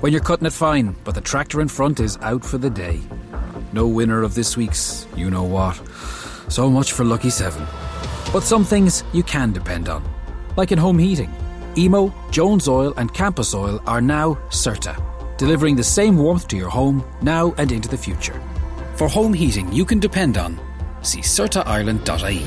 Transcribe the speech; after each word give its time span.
When 0.00 0.12
you're 0.12 0.22
cutting 0.22 0.46
it 0.46 0.52
fine, 0.52 0.94
but 1.02 1.16
the 1.16 1.20
tractor 1.20 1.60
in 1.60 1.66
front 1.66 1.98
is 1.98 2.16
out 2.22 2.44
for 2.44 2.56
the 2.56 2.70
day. 2.70 3.00
No 3.72 3.88
winner 3.88 4.22
of 4.22 4.36
this 4.36 4.56
week's 4.56 5.08
you 5.16 5.28
know 5.28 5.42
what. 5.42 5.74
So 6.48 6.70
much 6.70 6.92
for 6.92 7.04
Lucky 7.04 7.30
7. 7.30 7.60
But 8.32 8.44
some 8.44 8.62
things 8.62 9.02
you 9.12 9.24
can 9.24 9.52
depend 9.52 9.88
on, 9.88 10.04
like 10.56 10.70
in 10.70 10.78
home 10.78 11.00
heating. 11.00 11.34
Emo, 11.76 12.14
Jones 12.30 12.68
Oil, 12.68 12.94
and 12.96 13.12
Campus 13.12 13.52
Oil 13.54 13.82
are 13.88 14.00
now 14.00 14.34
CERTA, 14.50 14.94
delivering 15.36 15.74
the 15.74 15.82
same 15.82 16.16
warmth 16.16 16.46
to 16.46 16.56
your 16.56 16.70
home 16.70 17.04
now 17.20 17.52
and 17.58 17.72
into 17.72 17.88
the 17.88 17.98
future. 17.98 18.40
For 18.94 19.08
home 19.08 19.34
heating 19.34 19.72
you 19.72 19.84
can 19.84 19.98
depend 19.98 20.38
on, 20.38 20.60
see 21.02 21.22
CERTAIreland.ie. 21.22 22.46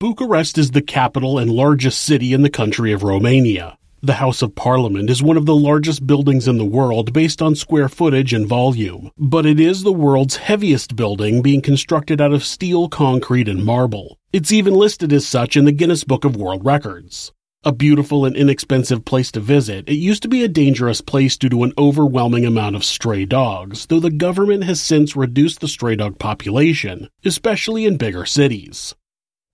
Bucharest 0.00 0.56
is 0.56 0.70
the 0.70 0.80
capital 0.80 1.38
and 1.38 1.50
largest 1.50 2.00
city 2.00 2.32
in 2.32 2.40
the 2.40 2.48
country 2.48 2.92
of 2.92 3.02
Romania. 3.02 3.76
The 4.04 4.14
House 4.14 4.42
of 4.42 4.56
Parliament 4.56 5.08
is 5.10 5.22
one 5.22 5.36
of 5.36 5.46
the 5.46 5.54
largest 5.54 6.08
buildings 6.08 6.48
in 6.48 6.58
the 6.58 6.64
world 6.64 7.12
based 7.12 7.40
on 7.40 7.54
square 7.54 7.88
footage 7.88 8.32
and 8.34 8.48
volume, 8.48 9.12
but 9.16 9.46
it 9.46 9.60
is 9.60 9.84
the 9.84 9.92
world's 9.92 10.38
heaviest 10.38 10.96
building 10.96 11.40
being 11.40 11.60
constructed 11.60 12.20
out 12.20 12.32
of 12.32 12.42
steel, 12.42 12.88
concrete, 12.88 13.48
and 13.48 13.64
marble. 13.64 14.18
It's 14.32 14.50
even 14.50 14.74
listed 14.74 15.12
as 15.12 15.24
such 15.24 15.56
in 15.56 15.66
the 15.66 15.70
Guinness 15.70 16.02
Book 16.02 16.24
of 16.24 16.34
World 16.34 16.64
Records. 16.64 17.32
A 17.62 17.70
beautiful 17.70 18.24
and 18.24 18.34
inexpensive 18.36 19.04
place 19.04 19.30
to 19.30 19.40
visit, 19.40 19.88
it 19.88 19.94
used 19.94 20.22
to 20.22 20.28
be 20.28 20.42
a 20.42 20.48
dangerous 20.48 21.00
place 21.00 21.36
due 21.36 21.50
to 21.50 21.62
an 21.62 21.72
overwhelming 21.78 22.44
amount 22.44 22.74
of 22.74 22.82
stray 22.82 23.24
dogs, 23.24 23.86
though 23.86 24.00
the 24.00 24.10
government 24.10 24.64
has 24.64 24.82
since 24.82 25.14
reduced 25.14 25.60
the 25.60 25.68
stray 25.68 25.94
dog 25.94 26.18
population, 26.18 27.08
especially 27.24 27.86
in 27.86 27.98
bigger 27.98 28.26
cities. 28.26 28.96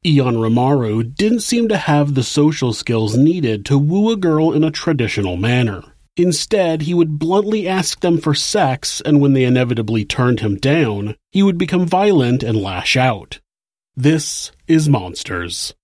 Ion 0.07 0.37
Rimaru 0.37 1.15
didn't 1.15 1.41
seem 1.41 1.69
to 1.69 1.77
have 1.77 2.15
the 2.15 2.23
social 2.23 2.73
skills 2.73 3.17
needed 3.17 3.65
to 3.67 3.77
woo 3.77 4.13
a 4.13 4.17
girl 4.17 4.53
in 4.53 4.63
a 4.63 4.71
traditional 4.71 5.37
manner. 5.37 5.83
Instead, 6.17 6.83
he 6.83 6.95
would 6.95 7.19
bluntly 7.19 7.67
ask 7.67 8.01
them 8.01 8.19
for 8.19 8.35
sex, 8.35 9.01
and 9.01 9.21
when 9.21 9.33
they 9.33 9.45
inevitably 9.45 10.05
turned 10.05 10.41
him 10.41 10.57
down, 10.57 11.17
he 11.33 11.43
would 11.43 11.59
become 11.59 11.87
violent 11.87 12.43
and 12.43 12.61
lash 12.61 12.97
out. 12.97 13.41
This 13.97 14.53
is 14.69 14.89
Monsters. 14.89 15.75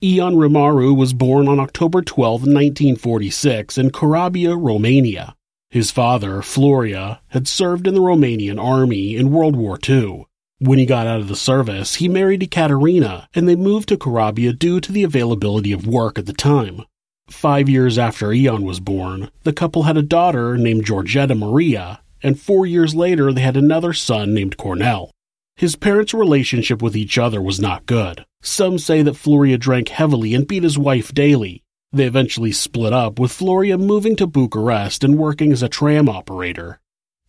Ion 0.00 0.36
Rimaru 0.36 0.96
was 0.96 1.12
born 1.12 1.48
on 1.48 1.58
October 1.58 2.02
12, 2.02 2.42
1946, 2.42 3.76
in 3.76 3.90
Corabia, 3.90 4.56
Romania. 4.56 5.34
His 5.70 5.90
father, 5.90 6.40
Floria, 6.40 7.18
had 7.30 7.48
served 7.48 7.84
in 7.88 7.94
the 7.94 8.00
Romanian 8.00 8.62
army 8.62 9.16
in 9.16 9.32
World 9.32 9.56
War 9.56 9.76
II. 9.88 10.26
When 10.60 10.78
he 10.78 10.86
got 10.86 11.08
out 11.08 11.18
of 11.18 11.26
the 11.26 11.34
service, 11.34 11.96
he 11.96 12.06
married 12.06 12.44
Ekaterina, 12.44 13.28
and 13.34 13.48
they 13.48 13.56
moved 13.56 13.88
to 13.88 13.96
Corabia 13.96 14.56
due 14.56 14.78
to 14.78 14.92
the 14.92 15.02
availability 15.02 15.72
of 15.72 15.84
work 15.84 16.16
at 16.16 16.26
the 16.26 16.32
time. 16.32 16.84
Five 17.28 17.68
years 17.68 17.98
after 17.98 18.32
Ion 18.32 18.62
was 18.62 18.78
born, 18.78 19.32
the 19.42 19.52
couple 19.52 19.82
had 19.82 19.96
a 19.96 20.02
daughter 20.02 20.56
named 20.56 20.86
Georgetta 20.86 21.36
Maria, 21.36 22.02
and 22.22 22.38
four 22.38 22.66
years 22.66 22.94
later 22.94 23.32
they 23.32 23.40
had 23.40 23.56
another 23.56 23.92
son 23.92 24.32
named 24.32 24.56
Cornell. 24.58 25.10
His 25.58 25.74
parents' 25.74 26.14
relationship 26.14 26.80
with 26.80 26.96
each 26.96 27.18
other 27.18 27.42
was 27.42 27.58
not 27.58 27.84
good. 27.84 28.24
Some 28.40 28.78
say 28.78 29.02
that 29.02 29.16
Floria 29.16 29.58
drank 29.58 29.88
heavily 29.88 30.32
and 30.32 30.46
beat 30.46 30.62
his 30.62 30.78
wife 30.78 31.12
daily. 31.12 31.64
They 31.92 32.04
eventually 32.04 32.52
split 32.52 32.92
up, 32.92 33.18
with 33.18 33.32
Floria 33.32 33.76
moving 33.76 34.14
to 34.16 34.28
Bucharest 34.28 35.02
and 35.02 35.18
working 35.18 35.50
as 35.50 35.60
a 35.60 35.68
tram 35.68 36.08
operator. 36.08 36.78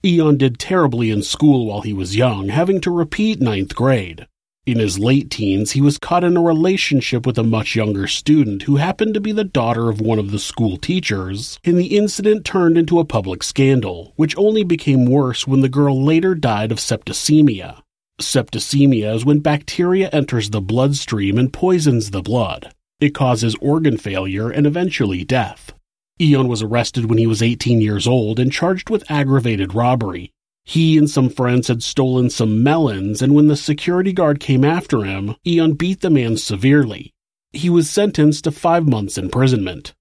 Ion 0.06 0.38
did 0.38 0.59
terribly 0.59 1.09
in 1.09 1.23
school 1.23 1.66
while 1.66 1.81
he 1.81 1.91
was 1.91 2.16
young, 2.16 2.50
having 2.50 2.79
to 2.81 2.91
repeat 2.91 3.41
ninth 3.41 3.73
grade. 3.73 4.28
In 4.63 4.78
his 4.78 5.00
late 5.00 5.31
teens, 5.31 5.72
he 5.72 5.81
was 5.81 5.97
caught 5.97 6.23
in 6.23 6.38
a 6.38 6.41
relationship 6.44 7.25
with 7.25 7.40
a 7.40 7.44
much 7.44 7.75
younger 7.75 8.06
student 8.06 8.61
who 8.61 8.75
happened 8.75 9.16
to 9.16 9.19
be 9.19 9.31
the 9.31 9.44
daughter 9.44 9.90
of 9.90 10.01
one 10.01 10.19
of 10.19 10.29
the 10.29 10.38
school 10.38 10.78
teachers, 10.78 11.59
and 11.66 11.79
the 11.79 11.97
incident 11.97 12.46
turned 12.46 12.78
into 12.78 13.00
a 13.00 13.06
public 13.06 13.41
scandal, 13.41 14.13
which 14.17 14.38
only 14.38 14.63
became 14.63 15.07
worse 15.07 15.47
when 15.47 15.61
the 15.61 15.67
girl 15.67 16.06
later 16.06 16.35
died 16.35 16.72
of 16.72 16.78
septicemia. 16.78 17.81
Septicemia 18.19 19.16
is 19.16 19.25
when 19.25 19.40
bacteria 19.40 20.09
enters 20.09 20.50
the 20.50 20.62
bloodstream 20.62 21.38
and 21.38 21.53
poisons 21.53 22.12
the 22.12 22.22
blood. 22.22 22.74
It 23.00 23.16
causes 23.16 23.56
organ 23.62 23.97
failure 23.97 24.50
and 24.50 24.68
eventually 24.68 25.24
death. 25.24 25.74
Ion 26.22 26.50
was 26.50 26.62
arrested 26.62 27.06
when 27.06 27.18
he 27.18 27.28
was 27.28 27.41
18 27.41 27.79
years 27.79 28.06
old 28.06 28.40
and 28.40 28.52
charged 28.52 28.90
with 28.90 29.09
aggravated 29.09 29.74
robbery. 29.74 30.31
He 30.66 30.97
and 30.97 31.09
some 31.09 31.29
friends 31.29 31.69
had 31.69 31.81
stolen 31.81 32.29
some 32.29 32.62
melons, 32.62 33.22
and 33.22 33.34
when 33.34 33.47
the 33.47 33.56
security 33.56 34.12
guard 34.12 34.40
came 34.40 34.66
after 34.66 35.03
him, 35.03 35.35
Ion 35.47 35.73
beat 35.73 36.02
the 36.02 36.09
man 36.09 36.35
severely. 36.35 37.14
He 37.53 37.70
was 37.70 37.90
sentenced 37.90 38.43
to 38.43 38.52
five 38.52 38.85
months 38.85 39.17
imprisonment. 39.17 39.96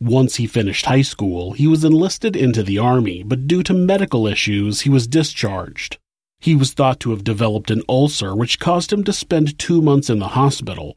Once 0.00 0.36
he 0.36 0.46
finished 0.46 0.86
high 0.86 1.02
school, 1.02 1.52
he 1.52 1.66
was 1.66 1.84
enlisted 1.84 2.36
into 2.36 2.62
the 2.62 2.78
army, 2.78 3.22
but 3.22 3.46
due 3.46 3.62
to 3.64 3.74
medical 3.74 4.26
issues, 4.26 4.82
he 4.82 4.90
was 4.90 5.06
discharged. 5.06 5.98
He 6.40 6.54
was 6.54 6.72
thought 6.72 7.00
to 7.00 7.10
have 7.10 7.24
developed 7.24 7.70
an 7.70 7.82
ulcer 7.88 8.34
which 8.34 8.58
caused 8.58 8.92
him 8.92 9.04
to 9.04 9.12
spend 9.12 9.58
two 9.58 9.80
months 9.80 10.10
in 10.10 10.18
the 10.18 10.28
hospital. 10.28 10.96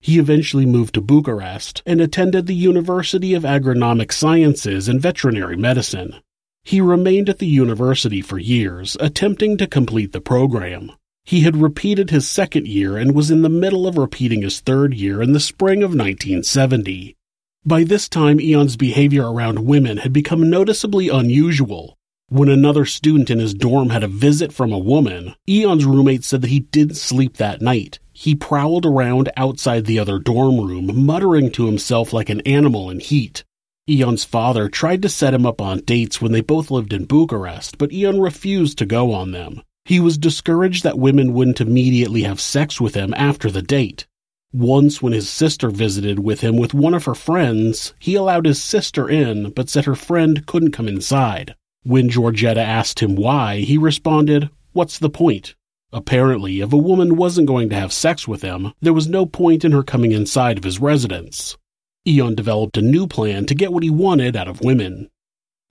He 0.00 0.18
eventually 0.18 0.66
moved 0.66 0.94
to 0.94 1.00
Bucharest 1.00 1.82
and 1.84 2.00
attended 2.00 2.46
the 2.46 2.54
University 2.54 3.34
of 3.34 3.42
Agronomic 3.42 4.12
Sciences 4.12 4.88
and 4.88 5.00
Veterinary 5.00 5.56
Medicine. 5.56 6.16
He 6.64 6.80
remained 6.80 7.28
at 7.28 7.38
the 7.38 7.46
university 7.46 8.20
for 8.20 8.38
years, 8.38 8.96
attempting 9.00 9.56
to 9.58 9.66
complete 9.66 10.12
the 10.12 10.20
program. 10.20 10.92
He 11.24 11.40
had 11.40 11.56
repeated 11.56 12.10
his 12.10 12.28
second 12.28 12.68
year 12.68 12.96
and 12.96 13.14
was 13.14 13.30
in 13.30 13.42
the 13.42 13.48
middle 13.48 13.86
of 13.86 13.98
repeating 13.98 14.42
his 14.42 14.60
third 14.60 14.94
year 14.94 15.20
in 15.20 15.32
the 15.32 15.40
spring 15.40 15.82
of 15.82 15.90
1970. 15.90 17.16
By 17.64 17.82
this 17.82 18.08
time, 18.08 18.38
Ion's 18.38 18.76
behavior 18.76 19.28
around 19.28 19.66
women 19.66 19.96
had 19.98 20.12
become 20.12 20.48
noticeably 20.48 21.08
unusual. 21.08 21.95
When 22.28 22.48
another 22.48 22.84
student 22.86 23.30
in 23.30 23.38
his 23.38 23.54
dorm 23.54 23.90
had 23.90 24.02
a 24.02 24.08
visit 24.08 24.52
from 24.52 24.72
a 24.72 24.78
woman, 24.78 25.36
Ion's 25.48 25.84
roommate 25.84 26.24
said 26.24 26.42
that 26.42 26.50
he 26.50 26.58
didn't 26.58 26.96
sleep 26.96 27.36
that 27.36 27.62
night. 27.62 28.00
He 28.12 28.34
prowled 28.34 28.84
around 28.84 29.30
outside 29.36 29.84
the 29.84 30.00
other 30.00 30.18
dorm 30.18 30.60
room, 30.60 31.06
muttering 31.06 31.52
to 31.52 31.66
himself 31.66 32.12
like 32.12 32.28
an 32.28 32.40
animal 32.40 32.90
in 32.90 32.98
heat. 32.98 33.44
Ion's 33.88 34.24
father 34.24 34.68
tried 34.68 35.02
to 35.02 35.08
set 35.08 35.34
him 35.34 35.46
up 35.46 35.60
on 35.60 35.82
dates 35.82 36.20
when 36.20 36.32
they 36.32 36.40
both 36.40 36.68
lived 36.68 36.92
in 36.92 37.04
Bucharest, 37.04 37.78
but 37.78 37.92
Ion 37.94 38.20
refused 38.20 38.76
to 38.78 38.86
go 38.86 39.12
on 39.12 39.30
them. 39.30 39.62
He 39.84 40.00
was 40.00 40.18
discouraged 40.18 40.82
that 40.82 40.98
women 40.98 41.32
wouldn't 41.32 41.60
immediately 41.60 42.22
have 42.24 42.40
sex 42.40 42.80
with 42.80 42.96
him 42.96 43.14
after 43.16 43.52
the 43.52 43.62
date. 43.62 44.04
Once, 44.52 45.00
when 45.00 45.12
his 45.12 45.28
sister 45.28 45.70
visited 45.70 46.18
with 46.18 46.40
him 46.40 46.56
with 46.56 46.74
one 46.74 46.92
of 46.92 47.04
her 47.04 47.14
friends, 47.14 47.94
he 48.00 48.16
allowed 48.16 48.46
his 48.46 48.60
sister 48.60 49.08
in, 49.08 49.50
but 49.50 49.68
said 49.68 49.84
her 49.84 49.94
friend 49.94 50.44
couldn't 50.46 50.72
come 50.72 50.88
inside. 50.88 51.54
When 51.86 52.10
Georgetta 52.10 52.56
asked 52.56 52.98
him 52.98 53.14
why, 53.14 53.58
he 53.58 53.78
responded, 53.78 54.50
What's 54.72 54.98
the 54.98 55.08
point? 55.08 55.54
Apparently, 55.92 56.60
if 56.60 56.72
a 56.72 56.76
woman 56.76 57.14
wasn't 57.14 57.46
going 57.46 57.68
to 57.68 57.76
have 57.76 57.92
sex 57.92 58.26
with 58.26 58.42
him, 58.42 58.72
there 58.80 58.92
was 58.92 59.06
no 59.06 59.24
point 59.24 59.64
in 59.64 59.70
her 59.70 59.84
coming 59.84 60.10
inside 60.10 60.58
of 60.58 60.64
his 60.64 60.80
residence. 60.80 61.56
Ion 62.04 62.34
developed 62.34 62.76
a 62.76 62.82
new 62.82 63.06
plan 63.06 63.46
to 63.46 63.54
get 63.54 63.72
what 63.72 63.84
he 63.84 63.90
wanted 63.90 64.34
out 64.34 64.48
of 64.48 64.62
women. 64.62 65.10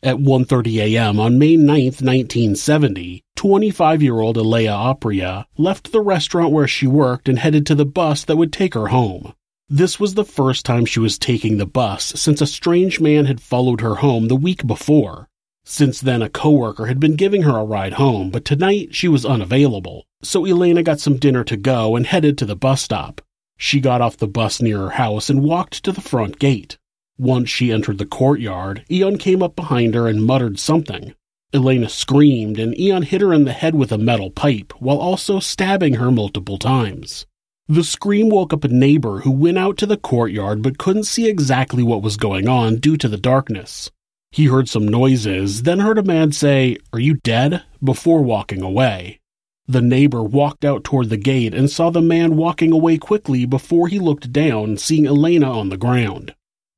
At 0.01 0.15
1:30 0.15 0.95
a.m. 0.95 1.19
on 1.19 1.37
May 1.37 1.57
9, 1.57 1.67
1970, 1.67 3.21
25-year-old 3.35 4.37
Elena 4.37 4.71
Opria 4.71 5.43
left 5.57 5.91
the 5.91 5.99
restaurant 5.99 6.53
where 6.53 6.65
she 6.65 6.87
worked 6.87 7.27
and 7.27 7.39
headed 7.39 7.65
to 7.65 7.75
the 7.75 7.85
bus 7.85 8.23
that 8.23 8.37
would 8.37 8.53
take 8.53 8.73
her 8.73 8.87
home. 8.87 9.33
This 9.67 9.99
was 9.99 10.13
the 10.13 10.23
first 10.23 10.65
time 10.65 10.85
she 10.85 11.01
was 11.01 11.19
taking 11.19 11.57
the 11.57 11.65
bus 11.65 12.13
since 12.15 12.39
a 12.39 12.47
strange 12.47 13.01
man 13.01 13.25
had 13.25 13.41
followed 13.41 13.81
her 13.81 13.95
home 13.95 14.29
the 14.29 14.37
week 14.37 14.65
before. 14.65 15.27
Since 15.67 15.99
then, 15.99 16.21
a 16.21 16.29
coworker 16.29 16.85
had 16.85 16.99
been 16.99 17.15
giving 17.15 17.41
her 17.41 17.57
a 17.57 17.65
ride 17.65 17.93
home, 17.93 18.29
but 18.29 18.45
tonight 18.45 18.93
she 18.93 19.07
was 19.07 19.25
unavailable. 19.25 20.05
So 20.21 20.45
Elena 20.45 20.83
got 20.83 20.99
some 20.99 21.17
dinner 21.17 21.43
to 21.43 21.57
go 21.57 21.95
and 21.95 22.05
headed 22.05 22.37
to 22.37 22.45
the 22.45 22.55
bus 22.55 22.83
stop. 22.83 23.19
She 23.57 23.79
got 23.79 23.99
off 23.99 24.15
the 24.15 24.27
bus 24.27 24.61
near 24.61 24.77
her 24.77 24.89
house 24.91 25.27
and 25.27 25.41
walked 25.41 25.83
to 25.83 25.91
the 25.91 26.01
front 26.01 26.37
gate. 26.37 26.77
Once 27.17 27.49
she 27.49 27.71
entered 27.71 27.97
the 27.97 28.05
courtyard, 28.05 28.85
Ion 28.91 29.17
came 29.17 29.41
up 29.41 29.55
behind 29.55 29.95
her 29.95 30.07
and 30.07 30.23
muttered 30.23 30.59
something. 30.59 31.15
Elena 31.51 31.89
screamed, 31.89 32.59
and 32.59 32.75
Ion 32.79 33.03
hit 33.03 33.21
her 33.21 33.33
in 33.33 33.45
the 33.45 33.53
head 33.53 33.73
with 33.73 33.91
a 33.91 33.97
metal 33.97 34.29
pipe, 34.29 34.71
while 34.79 34.97
also 34.97 35.39
stabbing 35.39 35.95
her 35.95 36.11
multiple 36.11 36.59
times. 36.59 37.25
The 37.67 37.83
scream 37.83 38.29
woke 38.29 38.53
up 38.53 38.63
a 38.63 38.67
neighbor 38.67 39.21
who 39.21 39.31
went 39.31 39.57
out 39.57 39.77
to 39.77 39.87
the 39.87 39.97
courtyard 39.97 40.61
but 40.61 40.77
couldn't 40.77 41.05
see 41.05 41.27
exactly 41.27 41.81
what 41.81 42.03
was 42.03 42.17
going 42.17 42.47
on 42.47 42.75
due 42.75 42.97
to 42.97 43.07
the 43.07 43.17
darkness. 43.17 43.89
He 44.31 44.45
heard 44.45 44.67
some 44.67 44.87
noises, 44.87 45.63
then 45.63 45.79
heard 45.79 45.97
a 45.97 46.03
man 46.03 46.31
say, 46.31 46.77
Are 46.91 46.99
you 46.99 47.15
dead? 47.15 47.63
before 47.83 48.21
walking 48.21 48.61
away. 48.61 49.19
The 49.67 49.81
neighbor 49.81 50.23
walked 50.23 50.63
out 50.63 50.83
toward 50.83 51.09
the 51.09 51.17
gate 51.17 51.53
and 51.53 51.69
saw 51.69 51.89
the 51.89 52.01
man 52.01 52.35
walking 52.35 52.71
away 52.71 52.97
quickly 52.97 53.45
before 53.45 53.87
he 53.87 53.97
looked 53.97 54.31
down, 54.31 54.77
seeing 54.77 55.07
Elena 55.07 55.51
on 55.51 55.69
the 55.69 55.77
ground. 55.77 56.35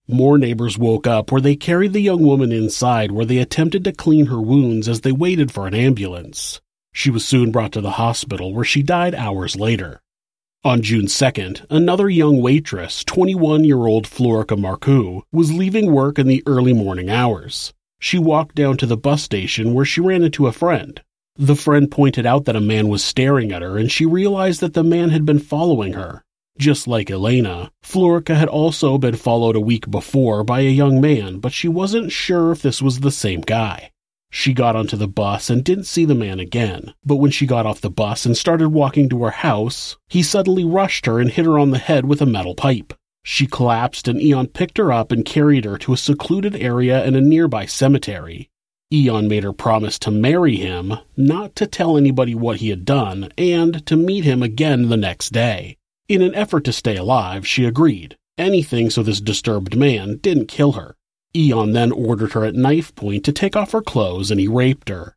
More 0.08 0.38
neighbors 0.38 0.78
woke 0.78 1.06
up 1.06 1.32
where 1.32 1.42
they 1.42 1.58
carried 1.58 1.92
the 1.92 2.00
young 2.00 2.24
woman 2.24 2.54
inside 2.54 3.12
where 3.12 3.26
they 3.26 3.40
attempted 3.40 3.84
to 3.84 3.92
clean 3.92 4.28
her 4.28 4.40
wounds 4.40 4.88
as 4.88 5.02
they 5.02 5.12
waited 5.12 5.52
for 5.52 5.68
an 5.68 5.74
ambulance. 5.74 6.62
She 6.94 7.10
was 7.10 7.26
soon 7.26 7.52
brought 7.52 7.74
to 7.74 7.82
the 7.82 7.92
hospital 7.92 8.54
where 8.54 8.64
she 8.64 8.82
died 8.82 9.14
hours 9.14 9.58
later. 9.58 10.00
On 10.68 10.82
June 10.82 11.06
2nd, 11.06 11.66
another 11.70 12.10
young 12.10 12.42
waitress, 12.42 13.02
21 13.06 13.64
year 13.64 13.86
old 13.86 14.04
Florica 14.04 14.58
Marcu, 14.60 15.22
was 15.32 15.54
leaving 15.54 15.94
work 15.94 16.20
in 16.20 16.28
the 16.28 16.44
early 16.46 16.74
morning 16.74 17.10
hours. 17.10 17.72
She 18.02 18.20
walked 18.20 18.56
down 18.56 18.76
to 18.80 18.86
the 18.86 18.98
bus 18.98 19.24
station 19.24 19.74
where 19.74 19.86
she 19.86 20.02
ran 20.02 20.24
into 20.24 20.46
a 20.46 20.52
friend. 20.52 21.02
The 21.38 21.56
friend 21.56 21.90
pointed 21.90 22.26
out 22.26 22.44
that 22.44 22.58
a 22.58 22.60
man 22.60 22.90
was 22.90 23.02
staring 23.02 23.54
at 23.54 23.62
her 23.62 23.78
and 23.78 23.90
she 23.90 24.06
realized 24.06 24.60
that 24.60 24.74
the 24.74 24.84
man 24.84 25.12
had 25.12 25.26
been 25.26 25.40
following 25.40 25.94
her. 25.94 26.22
Just 26.58 26.86
like 26.86 27.10
Elena, 27.10 27.72
Florica 27.82 28.36
had 28.36 28.50
also 28.50 28.98
been 28.98 29.16
followed 29.16 29.56
a 29.56 29.62
week 29.62 29.90
before 29.90 30.44
by 30.44 30.60
a 30.60 30.70
young 30.70 31.00
man, 31.00 31.40
but 31.40 31.54
she 31.54 31.70
wasn't 31.70 32.12
sure 32.12 32.52
if 32.52 32.62
this 32.62 32.82
was 32.82 33.00
the 33.00 33.10
same 33.10 33.40
guy. 33.40 33.92
She 34.30 34.54
got 34.54 34.76
onto 34.76 34.98
the 34.98 35.08
bus 35.08 35.50
and 35.50 35.64
didn't 35.64 35.86
see 35.86 36.06
the 36.06 36.14
man 36.14 36.40
again, 36.40 36.94
but 37.06 37.16
when 37.16 37.32
she 37.32 37.46
got 37.46 37.66
off 37.66 37.82
the 37.82 37.90
bus 37.90 38.26
and 38.26 38.36
started 38.36 38.70
walking 38.70 39.10
to 39.10 39.24
her 39.24 39.32
house, 39.32 39.98
he 40.10 40.22
suddenly 40.22 40.66
rushed 40.66 41.06
her 41.06 41.20
and 41.20 41.32
hit 41.32 41.46
her 41.46 41.58
on 41.58 41.72
the 41.72 41.78
head 41.78 42.06
with 42.06 42.22
a 42.22 42.26
metal 42.26 42.54
pipe. 42.54 42.94
She 43.24 43.48
collapsed 43.48 44.08
and 44.08 44.22
Ion 44.22 44.48
picked 44.48 44.78
her 44.78 44.92
up 44.92 45.12
and 45.12 45.26
carried 45.26 45.66
her 45.66 45.78
to 45.80 45.94
a 45.94 45.98
secluded 45.98 46.56
area 46.56 47.04
in 47.06 47.16
a 47.16 47.22
nearby 47.22 47.66
cemetery. 47.66 48.50
Ion 48.94 49.28
made 49.28 49.44
her 49.44 49.54
promise 49.54 50.00
to 50.00 50.12
marry 50.12 50.56
him, 50.56 50.94
not 51.18 51.56
to 51.58 51.68
tell 51.68 51.98
anybody 51.98 52.36
what 52.36 52.58
he 52.58 52.70
had 52.70 52.86
done, 52.86 53.32
and 53.38 53.86
to 53.86 53.98
meet 53.98 54.24
him 54.24 54.42
again 54.42 54.88
the 54.88 54.98
next 54.98 55.34
day. 55.34 55.78
In 56.08 56.22
an 56.22 56.36
effort 56.36 56.64
to 56.66 56.74
stay 56.74 56.96
alive, 56.96 57.46
she 57.46 57.66
agreed. 57.66 58.16
Anything 58.38 58.90
so 58.90 59.04
this 59.04 59.20
disturbed 59.20 59.76
man 59.76 60.18
didn't 60.18 60.48
kill 60.48 60.74
her. 60.74 60.96
Ion 61.36 61.74
then 61.74 61.92
ordered 61.92 62.34
her 62.34 62.46
at 62.46 62.56
knife 62.56 62.94
point 62.96 63.24
to 63.26 63.32
take 63.32 63.56
off 63.56 63.72
her 63.72 63.82
clothes 63.82 64.32
and 64.32 64.40
he 64.40 64.48
raped 64.48 64.90
her. 64.90 65.16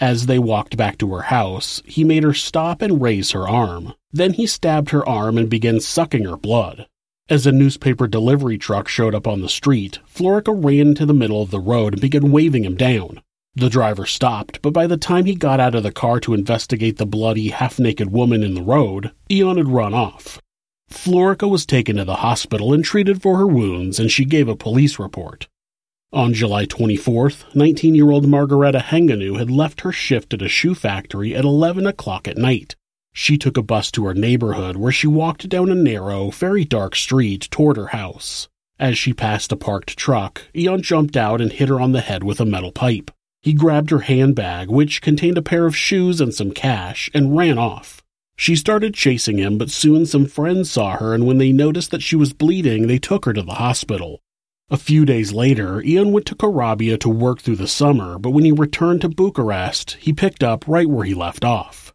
As 0.00 0.26
they 0.26 0.38
walked 0.38 0.76
back 0.76 0.98
to 0.98 1.14
her 1.14 1.22
house, 1.22 1.80
he 1.84 2.02
made 2.02 2.24
her 2.24 2.34
stop 2.34 2.82
and 2.82 3.00
raise 3.00 3.30
her 3.30 3.48
arm. 3.48 3.94
Then 4.12 4.32
he 4.32 4.46
stabbed 4.46 4.90
her 4.90 5.08
arm 5.08 5.38
and 5.38 5.48
began 5.48 5.80
sucking 5.80 6.24
her 6.24 6.36
blood. 6.36 6.86
As 7.28 7.46
a 7.46 7.52
newspaper 7.52 8.08
delivery 8.08 8.58
truck 8.58 8.88
showed 8.88 9.14
up 9.14 9.28
on 9.28 9.40
the 9.40 9.48
street, 9.48 10.00
Florica 10.06 10.52
ran 10.52 10.88
into 10.88 11.06
the 11.06 11.14
middle 11.14 11.40
of 11.40 11.50
the 11.50 11.60
road 11.60 11.94
and 11.94 12.02
began 12.02 12.32
waving 12.32 12.64
him 12.64 12.74
down. 12.74 13.22
The 13.54 13.70
driver 13.70 14.04
stopped, 14.04 14.60
but 14.60 14.72
by 14.72 14.86
the 14.86 14.96
time 14.96 15.26
he 15.26 15.34
got 15.34 15.60
out 15.60 15.74
of 15.74 15.82
the 15.82 15.92
car 15.92 16.18
to 16.20 16.34
investigate 16.34 16.96
the 16.96 17.06
bloody, 17.06 17.48
half 17.50 17.78
naked 17.78 18.10
woman 18.10 18.42
in 18.42 18.54
the 18.54 18.62
road, 18.62 19.12
Ion 19.30 19.56
had 19.56 19.68
run 19.68 19.94
off. 19.94 20.41
Florica 20.92 21.48
was 21.48 21.66
taken 21.66 21.96
to 21.96 22.04
the 22.04 22.16
hospital 22.16 22.72
and 22.72 22.84
treated 22.84 23.22
for 23.22 23.38
her 23.38 23.46
wounds, 23.46 23.98
and 23.98 24.10
she 24.10 24.24
gave 24.24 24.48
a 24.48 24.56
police 24.56 24.98
report. 24.98 25.48
On 26.12 26.34
July 26.34 26.66
24th, 26.66 27.54
19 27.54 27.94
year 27.94 28.10
old 28.10 28.26
Margareta 28.28 28.78
Henganu 28.80 29.38
had 29.38 29.50
left 29.50 29.80
her 29.80 29.92
shift 29.92 30.34
at 30.34 30.42
a 30.42 30.48
shoe 30.48 30.74
factory 30.74 31.34
at 31.34 31.44
11 31.44 31.86
o'clock 31.86 32.28
at 32.28 32.36
night. 32.36 32.76
She 33.14 33.38
took 33.38 33.56
a 33.56 33.62
bus 33.62 33.90
to 33.92 34.04
her 34.04 34.14
neighborhood 34.14 34.76
where 34.76 34.92
she 34.92 35.06
walked 35.06 35.48
down 35.48 35.70
a 35.70 35.74
narrow, 35.74 36.30
very 36.30 36.64
dark 36.64 36.94
street 36.94 37.48
toward 37.50 37.76
her 37.78 37.88
house. 37.88 38.48
As 38.78 38.98
she 38.98 39.14
passed 39.14 39.52
a 39.52 39.56
parked 39.56 39.96
truck, 39.96 40.42
Ion 40.56 40.82
jumped 40.82 41.16
out 41.16 41.40
and 41.40 41.52
hit 41.52 41.68
her 41.68 41.80
on 41.80 41.92
the 41.92 42.00
head 42.00 42.24
with 42.24 42.40
a 42.40 42.44
metal 42.44 42.72
pipe. 42.72 43.10
He 43.40 43.54
grabbed 43.54 43.90
her 43.90 44.00
handbag, 44.00 44.68
which 44.68 45.00
contained 45.00 45.38
a 45.38 45.42
pair 45.42 45.66
of 45.66 45.76
shoes 45.76 46.20
and 46.20 46.34
some 46.34 46.52
cash, 46.52 47.10
and 47.14 47.36
ran 47.36 47.58
off. 47.58 48.01
She 48.36 48.56
started 48.56 48.94
chasing 48.94 49.38
him, 49.38 49.58
but 49.58 49.70
soon 49.70 50.06
some 50.06 50.26
friends 50.26 50.70
saw 50.70 50.96
her, 50.96 51.14
and 51.14 51.26
when 51.26 51.38
they 51.38 51.52
noticed 51.52 51.90
that 51.90 52.02
she 52.02 52.16
was 52.16 52.32
bleeding, 52.32 52.86
they 52.86 52.98
took 52.98 53.24
her 53.24 53.32
to 53.32 53.42
the 53.42 53.54
hospital. 53.54 54.20
A 54.70 54.76
few 54.76 55.04
days 55.04 55.32
later, 55.32 55.82
Ion 55.86 56.12
went 56.12 56.24
to 56.26 56.34
Corabia 56.34 56.98
to 57.00 57.08
work 57.10 57.40
through 57.40 57.56
the 57.56 57.68
summer, 57.68 58.18
but 58.18 58.30
when 58.30 58.44
he 58.44 58.52
returned 58.52 59.02
to 59.02 59.08
Bucharest, 59.08 59.98
he 60.00 60.12
picked 60.12 60.42
up 60.42 60.66
right 60.66 60.88
where 60.88 61.04
he 61.04 61.14
left 61.14 61.44
off. 61.44 61.92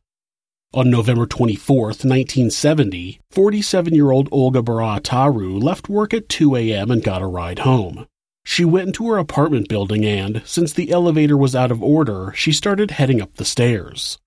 On 0.74 0.90
November 0.92 1.26
24, 1.26 1.86
1970, 1.88 3.20
47 3.32 3.96
year 3.96 4.12
old 4.12 4.30
Olga 4.32 4.62
Barataru 4.62 5.62
left 5.64 5.90
work 5.90 6.14
at 6.14 6.30
2 6.30 6.56
a.m. 6.56 6.92
and 6.92 7.02
got 7.02 7.24
a 7.24 7.26
ride 7.26 7.60
home. 7.60 8.06
She 8.46 8.64
went 8.64 8.88
into 8.88 9.08
her 9.10 9.18
apartment 9.18 9.70
building 9.70 10.06
and, 10.06 10.44
since 10.46 10.72
the 10.72 10.92
elevator 10.92 11.36
was 11.36 11.56
out 11.56 11.72
of 11.72 11.82
order, 11.82 12.32
she 12.36 12.52
started 12.52 12.92
heading 12.92 13.22
up 13.22 13.36
the 13.36 13.46
stairs. 13.46 14.20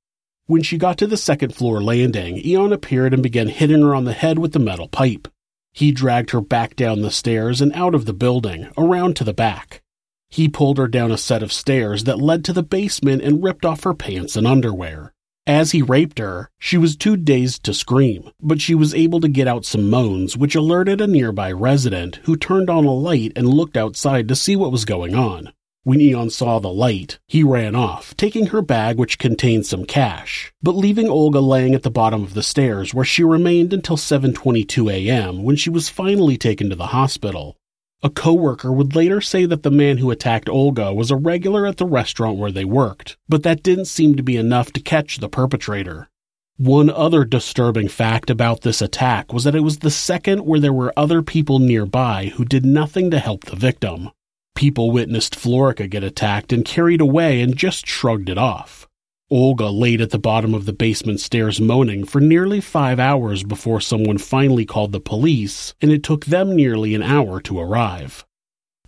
When 0.50 0.64
she 0.64 0.78
got 0.78 0.98
to 0.98 1.06
the 1.06 1.16
second 1.16 1.54
floor 1.54 1.80
landing, 1.80 2.42
Ion 2.44 2.72
appeared 2.72 3.14
and 3.14 3.22
began 3.22 3.46
hitting 3.46 3.82
her 3.82 3.94
on 3.94 4.02
the 4.02 4.12
head 4.12 4.36
with 4.36 4.50
the 4.50 4.58
metal 4.58 4.88
pipe. 4.88 5.28
He 5.72 5.92
dragged 5.92 6.32
her 6.32 6.40
back 6.40 6.74
down 6.74 7.02
the 7.02 7.12
stairs 7.12 7.60
and 7.60 7.72
out 7.72 7.94
of 7.94 8.04
the 8.04 8.12
building, 8.12 8.66
around 8.76 9.14
to 9.14 9.22
the 9.22 9.32
back. 9.32 9.80
He 10.28 10.48
pulled 10.48 10.76
her 10.78 10.88
down 10.88 11.12
a 11.12 11.18
set 11.18 11.44
of 11.44 11.52
stairs 11.52 12.02
that 12.02 12.20
led 12.20 12.44
to 12.46 12.52
the 12.52 12.64
basement 12.64 13.22
and 13.22 13.44
ripped 13.44 13.64
off 13.64 13.84
her 13.84 13.94
pants 13.94 14.34
and 14.34 14.44
underwear. 14.44 15.12
As 15.46 15.70
he 15.70 15.82
raped 15.82 16.18
her, 16.18 16.50
she 16.58 16.76
was 16.76 16.96
too 16.96 17.16
dazed 17.16 17.62
to 17.62 17.72
scream, 17.72 18.32
but 18.42 18.60
she 18.60 18.74
was 18.74 18.92
able 18.92 19.20
to 19.20 19.28
get 19.28 19.46
out 19.46 19.64
some 19.64 19.88
moans, 19.88 20.36
which 20.36 20.56
alerted 20.56 21.00
a 21.00 21.06
nearby 21.06 21.52
resident 21.52 22.18
who 22.24 22.34
turned 22.34 22.68
on 22.68 22.86
a 22.86 22.92
light 22.92 23.30
and 23.36 23.46
looked 23.46 23.76
outside 23.76 24.26
to 24.26 24.34
see 24.34 24.56
what 24.56 24.72
was 24.72 24.84
going 24.84 25.14
on. 25.14 25.52
When 25.82 26.02
Ion 26.02 26.28
saw 26.28 26.58
the 26.58 26.68
light, 26.68 27.20
he 27.26 27.42
ran 27.42 27.74
off, 27.74 28.14
taking 28.18 28.48
her 28.48 28.60
bag 28.60 28.98
which 28.98 29.18
contained 29.18 29.64
some 29.64 29.86
cash, 29.86 30.52
but 30.62 30.76
leaving 30.76 31.08
Olga 31.08 31.40
laying 31.40 31.74
at 31.74 31.84
the 31.84 31.90
bottom 31.90 32.22
of 32.22 32.34
the 32.34 32.42
stairs 32.42 32.92
where 32.92 33.04
she 33.04 33.24
remained 33.24 33.72
until 33.72 33.96
7:22 33.96 34.90
a.m. 34.92 35.42
when 35.42 35.56
she 35.56 35.70
was 35.70 35.88
finally 35.88 36.36
taken 36.36 36.68
to 36.68 36.76
the 36.76 36.88
hospital. 36.88 37.56
A 38.02 38.10
coworker 38.10 38.70
would 38.70 38.94
later 38.94 39.22
say 39.22 39.46
that 39.46 39.62
the 39.62 39.70
man 39.70 39.96
who 39.96 40.10
attacked 40.10 40.50
Olga 40.50 40.92
was 40.92 41.10
a 41.10 41.16
regular 41.16 41.66
at 41.66 41.78
the 41.78 41.86
restaurant 41.86 42.36
where 42.36 42.52
they 42.52 42.66
worked, 42.66 43.16
but 43.26 43.42
that 43.44 43.62
didn't 43.62 43.86
seem 43.86 44.16
to 44.16 44.22
be 44.22 44.36
enough 44.36 44.74
to 44.74 44.82
catch 44.82 45.16
the 45.16 45.30
perpetrator. 45.30 46.10
One 46.58 46.90
other 46.90 47.24
disturbing 47.24 47.88
fact 47.88 48.28
about 48.28 48.60
this 48.60 48.82
attack 48.82 49.32
was 49.32 49.44
that 49.44 49.54
it 49.54 49.60
was 49.60 49.78
the 49.78 49.90
second 49.90 50.44
where 50.44 50.60
there 50.60 50.74
were 50.74 50.92
other 50.94 51.22
people 51.22 51.58
nearby 51.58 52.32
who 52.34 52.44
did 52.44 52.66
nothing 52.66 53.10
to 53.12 53.18
help 53.18 53.46
the 53.46 53.56
victim. 53.56 54.10
People 54.54 54.90
witnessed 54.90 55.34
Florica 55.34 55.88
get 55.88 56.04
attacked 56.04 56.52
and 56.52 56.64
carried 56.64 57.00
away 57.00 57.40
and 57.40 57.56
just 57.56 57.86
shrugged 57.86 58.28
it 58.28 58.36
off. 58.36 58.86
Olga 59.30 59.68
laid 59.68 60.00
at 60.00 60.10
the 60.10 60.18
bottom 60.18 60.54
of 60.54 60.66
the 60.66 60.72
basement 60.72 61.20
stairs 61.20 61.60
moaning 61.60 62.04
for 62.04 62.20
nearly 62.20 62.60
five 62.60 62.98
hours 62.98 63.44
before 63.44 63.80
someone 63.80 64.18
finally 64.18 64.66
called 64.66 64.92
the 64.92 65.00
police, 65.00 65.74
and 65.80 65.92
it 65.92 66.02
took 66.02 66.26
them 66.26 66.54
nearly 66.54 66.94
an 66.94 67.02
hour 67.02 67.40
to 67.40 67.58
arrive. 67.60 68.26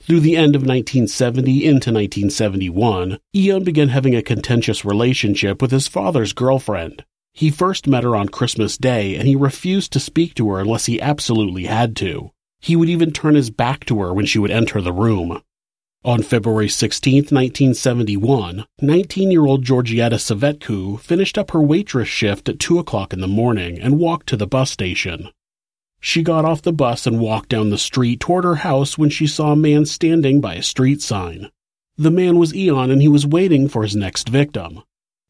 Through 0.01 0.21
the 0.21 0.37
end 0.37 0.57
of 0.57 0.63
1970 0.63 1.65
into 1.65 1.93
1971, 1.93 3.19
Ion 3.37 3.63
began 3.63 3.89
having 3.89 4.17
a 4.17 4.23
contentious 4.23 4.85
relationship 4.85 5.63
with 5.63 5.71
his 5.71 5.87
father's 5.87 6.33
girlfriend. 6.33 7.05
He 7.33 7.51
first 7.51 7.87
met 7.87 8.03
her 8.03 8.17
on 8.17 8.29
Christmas 8.29 8.77
Day 8.77 9.15
and 9.15 9.29
he 9.29 9.37
refused 9.37 9.93
to 9.93 10.01
speak 10.01 10.35
to 10.35 10.51
her 10.51 10.61
unless 10.61 10.87
he 10.87 11.01
absolutely 11.01 11.65
had 11.65 11.95
to. 11.97 12.31
He 12.61 12.75
would 12.75 12.89
even 12.89 13.13
turn 13.13 13.37
his 13.37 13.51
back 13.51 13.85
to 13.87 14.01
her 14.01 14.13
when 14.13 14.27
she 14.27 14.41
would 14.41 14.51
enter 14.51 14.81
the 14.81 14.93
room. 14.93 15.41
On 16.05 16.21
February 16.21 16.69
16, 16.69 17.15
1971, 17.15 18.67
19 18.81 19.31
year 19.31 19.47
old 19.47 19.65
Georgietta 19.65 20.19
Savetku 20.19 20.99
finished 20.99 21.39
up 21.39 21.53
her 21.53 21.63
waitress 21.63 22.09
shift 22.09 22.49
at 22.49 22.59
2 22.59 22.81
o'clock 22.81 23.13
in 23.13 23.21
the 23.21 23.29
morning 23.29 23.79
and 23.79 24.01
walked 24.01 24.29
to 24.31 24.37
the 24.37 24.49
bus 24.49 24.73
station. 24.73 25.29
She 26.01 26.25
got 26.25 26.45
off 26.45 26.61
the 26.61 26.73
bus 26.73 27.07
and 27.07 27.21
walked 27.21 27.51
down 27.51 27.71
the 27.71 27.79
street 27.79 28.19
toward 28.19 28.43
her 28.43 28.57
house 28.57 28.99
when 28.99 29.11
she 29.11 29.29
saw 29.29 29.53
a 29.53 29.57
man 29.57 29.87
standing 29.87 30.41
by 30.41 30.57
a 30.57 30.63
street 30.65 31.01
sign. 31.01 31.51
The 31.97 32.11
man 32.11 32.37
was 32.37 32.53
Ion 32.53 32.91
and 32.91 33.01
he 33.01 33.07
was 33.07 33.25
waiting 33.25 33.69
for 33.69 33.85
his 33.85 33.95
next 33.95 34.29
victim. 34.29 34.83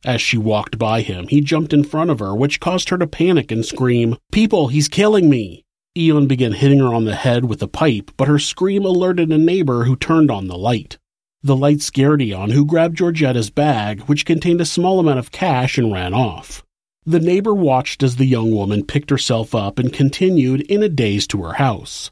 As 0.07 0.23
she 0.23 0.38
walked 0.38 0.79
by 0.79 1.02
him, 1.02 1.29
he 1.29 1.43
jumped 1.43 1.75
in 1.75 1.85
front 1.85 2.09
of 2.09 2.19
her, 2.19 2.35
which 2.35 2.61
caused 2.61 2.88
her 2.88 2.97
to 2.97 3.07
panic 3.07 3.52
and 3.52 3.62
scream, 3.62 4.17
People, 4.33 4.69
he's 4.69 4.88
killing 4.88 5.29
me! 5.29 5.67
Ion 5.99 6.27
began 6.27 6.53
hitting 6.53 6.79
her 6.79 6.95
on 6.95 7.05
the 7.05 7.15
head 7.15 7.45
with 7.45 7.63
a 7.63 7.69
pipe, 7.69 8.13
but 8.17 8.27
her 8.27 8.39
scream 8.39 8.85
alerted 8.85 9.31
a 9.31 9.37
neighbor 9.37 9.85
who 9.85 9.95
turned 9.95 10.31
on 10.31 10.47
the 10.47 10.57
light. 10.57 10.99
The 11.43 11.55
light 11.55 11.83
scared 11.83 12.23
Ion, 12.23 12.53
who 12.53 12.65
grabbed 12.65 12.97
Georgetta's 12.97 13.51
bag, 13.51 14.03
which 14.03 14.25
contained 14.25 14.63
a 14.63 14.65
small 14.65 15.01
amount 15.01 15.19
of 15.19 15.33
cash, 15.33 15.77
and 15.77 15.93
ran 15.93 16.15
off. 16.15 16.65
The 17.05 17.21
neighbor 17.21 17.53
watched 17.53 18.03
as 18.03 18.17
the 18.17 18.25
young 18.25 18.53
woman 18.53 18.85
picked 18.87 19.11
herself 19.11 19.55
up 19.55 19.79
and 19.79 19.93
continued 19.93 20.63
in 20.63 20.83
a 20.83 20.89
daze 20.89 21.27
to 21.27 21.43
her 21.43 21.55
house. 21.55 22.11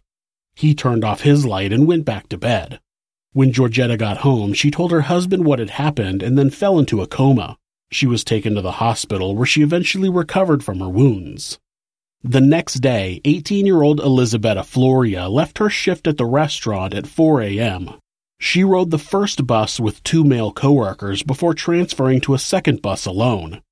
He 0.54 0.74
turned 0.74 1.02
off 1.02 1.22
his 1.22 1.46
light 1.46 1.72
and 1.72 1.86
went 1.86 2.04
back 2.04 2.28
to 2.30 2.36
bed. 2.36 2.80
When 3.32 3.52
Georgetta 3.52 3.96
got 3.96 4.18
home, 4.18 4.52
she 4.52 4.70
told 4.70 4.90
her 4.90 5.02
husband 5.02 5.46
what 5.46 5.58
had 5.58 5.70
happened 5.70 6.22
and 6.22 6.36
then 6.36 6.50
fell 6.50 6.78
into 6.78 7.00
a 7.00 7.06
coma. 7.06 7.56
She 7.90 8.06
was 8.06 8.24
taken 8.24 8.56
to 8.56 8.60
the 8.60 8.72
hospital 8.72 9.34
where 9.34 9.46
she 9.46 9.62
eventually 9.62 10.10
recovered 10.10 10.62
from 10.62 10.80
her 10.80 10.88
wounds. 10.88 11.58
The 12.22 12.42
next 12.42 12.80
day, 12.80 13.22
18 13.24 13.64
year 13.64 13.80
old 13.80 13.98
Elisabetta 13.98 14.60
Floria 14.60 15.30
left 15.30 15.56
her 15.56 15.70
shift 15.70 16.06
at 16.06 16.18
the 16.18 16.26
restaurant 16.26 16.92
at 16.92 17.06
4 17.06 17.40
a.m. 17.40 17.94
She 18.38 18.62
rode 18.62 18.90
the 18.90 18.98
first 18.98 19.46
bus 19.46 19.80
with 19.80 20.02
two 20.02 20.22
male 20.22 20.52
coworkers 20.52 21.22
before 21.22 21.54
transferring 21.54 22.20
to 22.22 22.34
a 22.34 22.38
second 22.38 22.82
bus 22.82 23.06
alone. 23.06 23.62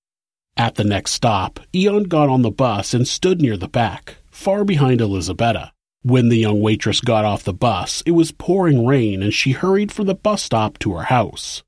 At 0.57 0.77
the 0.77 0.85
next 0.85 1.13
stop, 1.13 1.61
Ion 1.77 2.05
got 2.05 2.31
on 2.31 2.41
the 2.41 2.51
bus 2.51 2.95
and 2.95 3.07
stood 3.07 3.43
near 3.43 3.59
the 3.59 3.69
back, 3.69 4.17
far 4.31 4.65
behind 4.65 5.03
Elisabetta. 5.03 5.73
When 6.03 6.31
the 6.31 6.39
young 6.39 6.63
waitress 6.63 7.03
got 7.03 7.27
off 7.27 7.45
the 7.45 7.53
bus, 7.53 8.03
it 8.07 8.13
was 8.13 8.33
pouring 8.33 8.87
rain 8.87 9.23
and 9.23 9.35
she 9.35 9.53
hurried 9.53 9.93
from 9.93 10.07
the 10.07 10.15
bus 10.15 10.43
stop 10.43 10.79
to 10.79 10.95
her 10.95 11.05
house. 11.05 11.63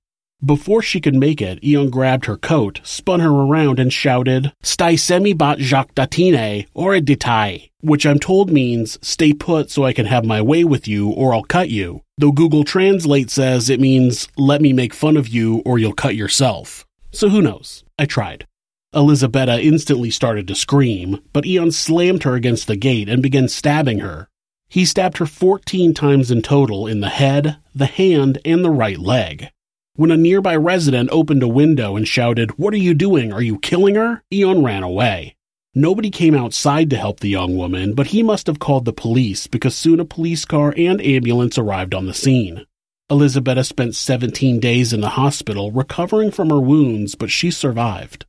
Before 0.45 0.81
she 0.81 1.03
could 1.03 1.15
make 1.15 1.43
it, 1.43 1.59
Ion 1.63 1.91
grabbed 1.91 2.25
her 2.25 2.39
coat, 2.39 2.81
spun 2.83 3.21
her 3.21 3.29
around, 3.31 3.79
and 3.79 3.93
shouted, 3.93 4.53
Stai 4.63 4.99
semi 4.99 5.35
bat 5.35 5.59
jacques 5.59 5.95
datine, 5.95 6.67
or 6.73 6.95
a 6.95 7.01
ditai, 7.01 7.71
which 7.81 8.07
I'm 8.07 8.19
told 8.19 8.51
means, 8.51 8.99
stay 9.03 9.35
put 9.35 9.71
so 9.71 9.85
I 9.85 9.93
can 9.93 10.07
have 10.07 10.25
my 10.25 10.41
way 10.41 10.65
with 10.65 10.89
you 10.89 11.11
or 11.11 11.35
I'll 11.35 11.45
cut 11.45 11.69
you. 11.69 12.01
Though 12.17 12.33
Google 12.33 12.65
Translate 12.65 13.31
says 13.31 13.69
it 13.69 13.81
means, 13.81 14.29
let 14.37 14.63
me 14.63 14.73
make 14.73 14.95
fun 14.95 15.19
of 15.19 15.29
you 15.29 15.59
or 15.67 15.79
you'll 15.79 15.93
cut 15.93 16.17
yourself. 16.17 16.87
So 17.13 17.29
who 17.29 17.43
knows? 17.43 17.85
I 17.99 18.07
tried. 18.07 18.47
Elisabetta 18.95 19.61
instantly 19.61 20.11
started 20.11 20.49
to 20.49 20.55
scream, 20.55 21.21
but 21.35 21.47
Ion 21.47 21.71
slammed 21.71 22.23
her 22.23 22.35
against 22.35 22.67
the 22.67 22.77
gate 22.77 23.11
and 23.11 23.23
began 23.23 23.47
stabbing 23.47 23.99
her. 23.99 24.27
He 24.71 24.87
stabbed 24.87 25.19
her 25.19 25.27
14 25.27 25.93
times 25.93 26.31
in 26.31 26.41
total 26.43 26.87
in 26.87 27.01
the 27.01 27.09
head, 27.09 27.59
the 27.75 27.87
hand, 27.87 28.39
and 28.45 28.65
the 28.65 28.71
right 28.71 28.99
leg. 28.99 29.51
When 30.01 30.11
a 30.11 30.17
nearby 30.17 30.57
resident 30.57 31.11
opened 31.13 31.43
a 31.43 31.47
window 31.47 31.95
and 31.95 32.09
shouted, 32.09 32.53
What 32.53 32.73
are 32.73 32.79
you 32.79 32.95
doing? 32.95 33.35
Are 33.35 33.43
you 33.43 33.59
killing 33.59 33.97
her? 33.97 34.23
Ion 34.33 34.65
ran 34.65 34.83
away. 34.83 35.37
Nobody 35.75 36.09
came 36.09 36.35
outside 36.35 36.89
to 36.89 36.97
help 36.97 37.21
the 37.21 37.29
young 37.29 37.55
woman, 37.55 37.93
but 37.93 38.07
he 38.07 38.23
must 38.23 38.47
have 38.47 38.59
called 38.59 38.87
the 38.87 38.95
police 38.95 39.47
because 39.47 39.75
soon 39.75 40.01
a 40.01 40.07
police 40.07 40.47
car 40.47 40.73
and 40.75 41.03
ambulance 41.03 41.59
arrived 41.59 41.95
on 41.95 42.07
the 42.07 42.15
scene. 42.15 42.65
Elisabetta 43.11 43.63
spent 43.63 43.95
17 43.95 44.59
days 44.59 44.95
in 44.95 45.03
the 45.03 45.21
hospital 45.21 45.71
recovering 45.71 46.31
from 46.31 46.49
her 46.49 46.63
wounds, 46.63 47.15
but 47.15 47.31
she 47.31 47.51
survived. 47.51 48.25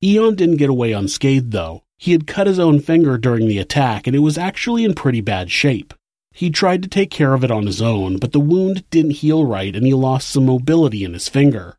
Ion 0.00 0.36
didn't 0.36 0.58
get 0.58 0.70
away 0.70 0.92
unscathed, 0.92 1.50
though. 1.50 1.82
He 1.96 2.12
had 2.12 2.28
cut 2.28 2.46
his 2.46 2.60
own 2.60 2.78
finger 2.78 3.18
during 3.18 3.48
the 3.48 3.58
attack, 3.58 4.06
and 4.06 4.14
it 4.14 4.20
was 4.20 4.38
actually 4.38 4.84
in 4.84 4.94
pretty 4.94 5.20
bad 5.20 5.50
shape. 5.50 5.94
He 6.38 6.50
tried 6.50 6.84
to 6.84 6.88
take 6.88 7.10
care 7.10 7.34
of 7.34 7.42
it 7.42 7.50
on 7.50 7.66
his 7.66 7.82
own, 7.82 8.18
but 8.18 8.30
the 8.30 8.38
wound 8.38 8.88
didn't 8.90 9.22
heal 9.22 9.44
right 9.44 9.74
and 9.74 9.84
he 9.84 9.92
lost 9.92 10.28
some 10.28 10.46
mobility 10.46 11.02
in 11.02 11.12
his 11.12 11.28
finger. 11.28 11.76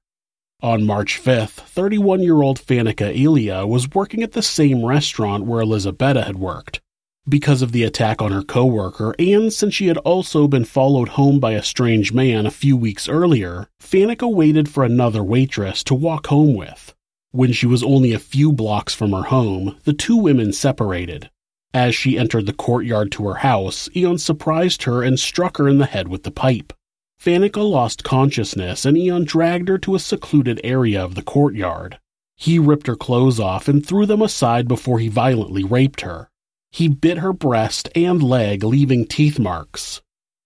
On 0.61 0.85
March 0.85 1.17
5th, 1.17 1.51
31 1.51 2.21
year 2.21 2.41
old 2.41 2.59
Fanica 2.59 3.07
Elia 3.17 3.65
was 3.65 3.89
working 3.91 4.21
at 4.21 4.33
the 4.33 4.41
same 4.41 4.83
restaurant 4.83 5.45
where 5.45 5.61
Elisabetta 5.61 6.23
had 6.23 6.35
worked. 6.35 6.81
Because 7.29 7.61
of 7.61 7.71
the 7.71 7.83
attack 7.85 8.21
on 8.21 8.33
her 8.33 8.41
coworker, 8.41 9.15
and 9.17 9.53
since 9.53 9.73
she 9.73 9.87
had 9.87 9.97
also 9.99 10.45
been 10.45 10.65
followed 10.65 11.07
home 11.15 11.39
by 11.39 11.53
a 11.53 11.63
strange 11.63 12.11
man 12.11 12.45
a 12.45 12.51
few 12.51 12.75
weeks 12.75 13.07
earlier, 13.07 13.69
Fanica 13.81 14.29
waited 14.29 14.67
for 14.67 14.83
another 14.83 15.23
waitress 15.23 15.85
to 15.85 15.95
walk 15.95 16.27
home 16.27 16.53
with. 16.53 16.93
When 17.31 17.53
she 17.53 17.65
was 17.65 17.81
only 17.81 18.11
a 18.11 18.19
few 18.19 18.51
blocks 18.51 18.93
from 18.93 19.13
her 19.13 19.23
home, 19.23 19.77
the 19.85 19.93
two 19.93 20.17
women 20.17 20.51
separated. 20.51 21.29
As 21.73 21.93
she 21.95 22.17
entered 22.17 22.45
the 22.45 22.53
courtyard 22.53 23.11
to 23.13 23.27
her 23.27 23.35
house, 23.35 23.89
Ion 23.95 24.17
surprised 24.17 24.83
her 24.83 25.03
and 25.03 25.19
struck 25.19 25.57
her 25.57 25.67
in 25.67 25.77
the 25.77 25.85
head 25.85 26.07
with 26.07 26.23
the 26.23 26.31
pipe. 26.31 26.73
Fanica 27.21 27.67
lost 27.67 28.03
consciousness 28.03 28.85
and 28.85 28.97
Ion 28.97 29.25
dragged 29.25 29.67
her 29.67 29.77
to 29.79 29.95
a 29.95 29.99
secluded 29.99 30.59
area 30.63 31.03
of 31.03 31.15
the 31.15 31.21
courtyard. 31.21 31.99
He 32.35 32.57
ripped 32.57 32.87
her 32.87 32.95
clothes 32.95 33.39
off 33.39 33.67
and 33.67 33.85
threw 33.85 34.05
them 34.05 34.21
aside 34.21 34.67
before 34.67 34.99
he 34.99 35.09
violently 35.09 35.63
raped 35.63 36.01
her. 36.01 36.29
He 36.71 36.87
bit 36.87 37.17
her 37.17 37.33
breast 37.33 37.89
and 37.93 38.23
leg, 38.23 38.63
leaving 38.63 39.05
teeth 39.05 39.37
marks. 39.37 40.01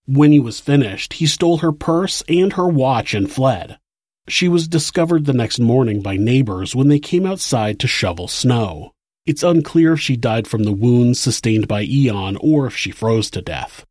When 0.06 0.32
he 0.32 0.40
was 0.40 0.60
finished, 0.60 1.14
he 1.14 1.26
stole 1.26 1.58
her 1.58 1.72
purse 1.72 2.22
and 2.28 2.54
her 2.54 2.68
watch 2.68 3.14
and 3.14 3.30
fled. 3.30 3.78
She 4.26 4.48
was 4.48 4.68
discovered 4.68 5.24
the 5.24 5.32
next 5.32 5.58
morning 5.58 6.02
by 6.02 6.16
neighbors 6.16 6.74
when 6.74 6.88
they 6.88 6.98
came 6.98 7.24
outside 7.24 7.78
to 7.80 7.86
shovel 7.86 8.26
snow. 8.26 8.92
It's 9.26 9.42
unclear 9.42 9.94
if 9.94 10.00
she 10.00 10.16
died 10.16 10.46
from 10.46 10.64
the 10.64 10.72
wounds 10.72 11.18
sustained 11.18 11.66
by 11.66 11.80
Ion 11.80 12.36
or 12.42 12.66
if 12.66 12.76
she 12.76 12.90
froze 12.90 13.30
to 13.30 13.40
death. 13.40 13.86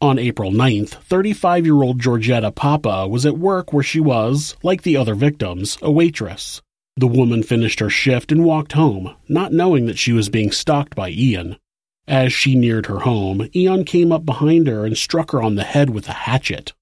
On 0.00 0.18
April 0.18 0.50
9th, 0.50 1.00
35 1.04 1.64
year 1.64 1.80
old 1.82 2.00
Georgetta 2.00 2.52
Papa 2.52 3.06
was 3.06 3.24
at 3.24 3.38
work 3.38 3.72
where 3.72 3.84
she 3.84 4.00
was, 4.00 4.56
like 4.64 4.82
the 4.82 4.96
other 4.96 5.14
victims, 5.14 5.78
a 5.80 5.92
waitress. 5.92 6.60
The 6.96 7.06
woman 7.06 7.44
finished 7.44 7.78
her 7.78 7.88
shift 7.88 8.32
and 8.32 8.44
walked 8.44 8.72
home, 8.72 9.14
not 9.28 9.52
knowing 9.52 9.86
that 9.86 9.98
she 9.98 10.12
was 10.12 10.28
being 10.28 10.50
stalked 10.50 10.96
by 10.96 11.10
Ion. 11.10 11.58
As 12.08 12.32
she 12.32 12.56
neared 12.56 12.86
her 12.86 13.00
home, 13.00 13.48
Ion 13.54 13.84
came 13.84 14.10
up 14.10 14.26
behind 14.26 14.66
her 14.66 14.84
and 14.84 14.98
struck 14.98 15.30
her 15.30 15.40
on 15.40 15.54
the 15.54 15.62
head 15.62 15.90
with 15.90 16.08
a 16.08 16.12
hatchet. 16.12 16.72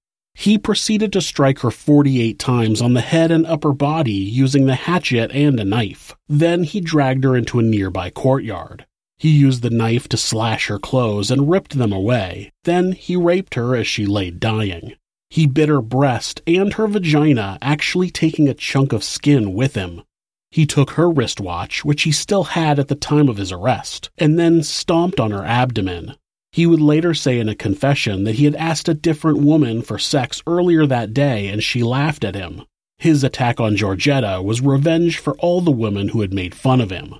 He 0.41 0.57
proceeded 0.57 1.13
to 1.13 1.21
strike 1.21 1.59
her 1.59 1.69
48 1.69 2.39
times 2.39 2.81
on 2.81 2.95
the 2.95 3.01
head 3.01 3.29
and 3.29 3.45
upper 3.45 3.73
body 3.73 4.11
using 4.11 4.65
the 4.65 4.73
hatchet 4.73 5.29
and 5.31 5.59
a 5.59 5.63
knife. 5.63 6.15
Then 6.27 6.63
he 6.63 6.81
dragged 6.81 7.23
her 7.25 7.37
into 7.37 7.59
a 7.59 7.61
nearby 7.61 8.09
courtyard. 8.09 8.87
He 9.19 9.29
used 9.29 9.61
the 9.61 9.69
knife 9.69 10.09
to 10.09 10.17
slash 10.17 10.65
her 10.65 10.79
clothes 10.79 11.29
and 11.29 11.47
ripped 11.47 11.77
them 11.77 11.93
away. 11.93 12.51
Then 12.63 12.93
he 12.93 13.15
raped 13.15 13.53
her 13.53 13.75
as 13.75 13.85
she 13.85 14.07
lay 14.07 14.31
dying. 14.31 14.95
He 15.29 15.45
bit 15.45 15.69
her 15.69 15.79
breast 15.79 16.41
and 16.47 16.73
her 16.73 16.87
vagina, 16.87 17.59
actually 17.61 18.09
taking 18.09 18.49
a 18.49 18.55
chunk 18.55 18.93
of 18.93 19.03
skin 19.03 19.53
with 19.53 19.75
him. 19.75 20.01
He 20.49 20.65
took 20.65 20.91
her 20.91 21.07
wristwatch, 21.07 21.85
which 21.85 22.01
he 22.01 22.11
still 22.11 22.45
had 22.45 22.79
at 22.79 22.87
the 22.87 22.95
time 22.95 23.29
of 23.29 23.37
his 23.37 23.51
arrest, 23.51 24.09
and 24.17 24.39
then 24.39 24.63
stomped 24.63 25.19
on 25.19 25.29
her 25.29 25.45
abdomen. 25.45 26.15
He 26.51 26.65
would 26.65 26.81
later 26.81 27.13
say 27.13 27.39
in 27.39 27.47
a 27.47 27.55
confession 27.55 28.25
that 28.25 28.35
he 28.35 28.45
had 28.45 28.55
asked 28.55 28.89
a 28.89 28.93
different 28.93 29.39
woman 29.39 29.81
for 29.81 29.97
sex 29.97 30.43
earlier 30.45 30.85
that 30.85 31.13
day 31.13 31.47
and 31.47 31.63
she 31.63 31.81
laughed 31.81 32.25
at 32.25 32.35
him. 32.35 32.63
His 32.97 33.23
attack 33.23 33.59
on 33.59 33.77
Georgetta 33.77 34.43
was 34.43 34.61
revenge 34.61 35.17
for 35.17 35.33
all 35.37 35.61
the 35.61 35.71
women 35.71 36.09
who 36.09 36.21
had 36.21 36.33
made 36.33 36.53
fun 36.53 36.81
of 36.81 36.91
him. 36.91 37.15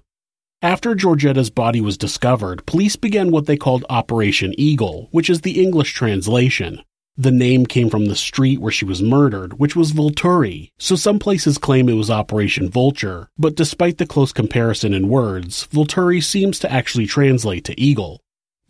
After 0.62 0.94
Georgetta's 0.94 1.50
body 1.50 1.82
was 1.82 1.98
discovered, 1.98 2.66
police 2.68 2.96
began 2.96 3.32
what 3.32 3.48
they 3.48 3.58
called 3.58 3.86
Operation 3.90 4.54
Eagle, 4.58 5.08
which 5.12 5.30
is 5.30 5.42
the 5.42 5.60
English 5.64 5.94
translation. 5.94 6.84
The 7.18 7.32
name 7.32 7.66
came 7.66 7.90
from 7.90 8.06
the 8.06 8.16
street 8.16 8.60
where 8.60 8.72
she 8.72 8.86
was 8.86 9.02
murdered, 9.02 9.60
which 9.60 9.76
was 9.76 9.92
Vulturi, 9.92 10.72
so 10.78 10.96
some 10.96 11.20
places 11.20 11.58
claim 11.58 11.90
it 11.90 11.94
was 11.94 12.12
Operation 12.12 12.70
Vulture, 12.70 13.30
but 13.38 13.56
despite 13.56 13.98
the 13.98 14.06
close 14.06 14.32
comparison 14.32 14.94
in 14.94 15.10
words, 15.10 15.68
Vulturi 15.72 16.22
seems 16.22 16.60
to 16.60 16.72
actually 16.72 17.08
translate 17.08 17.64
to 17.66 17.80
eagle. 17.80 18.22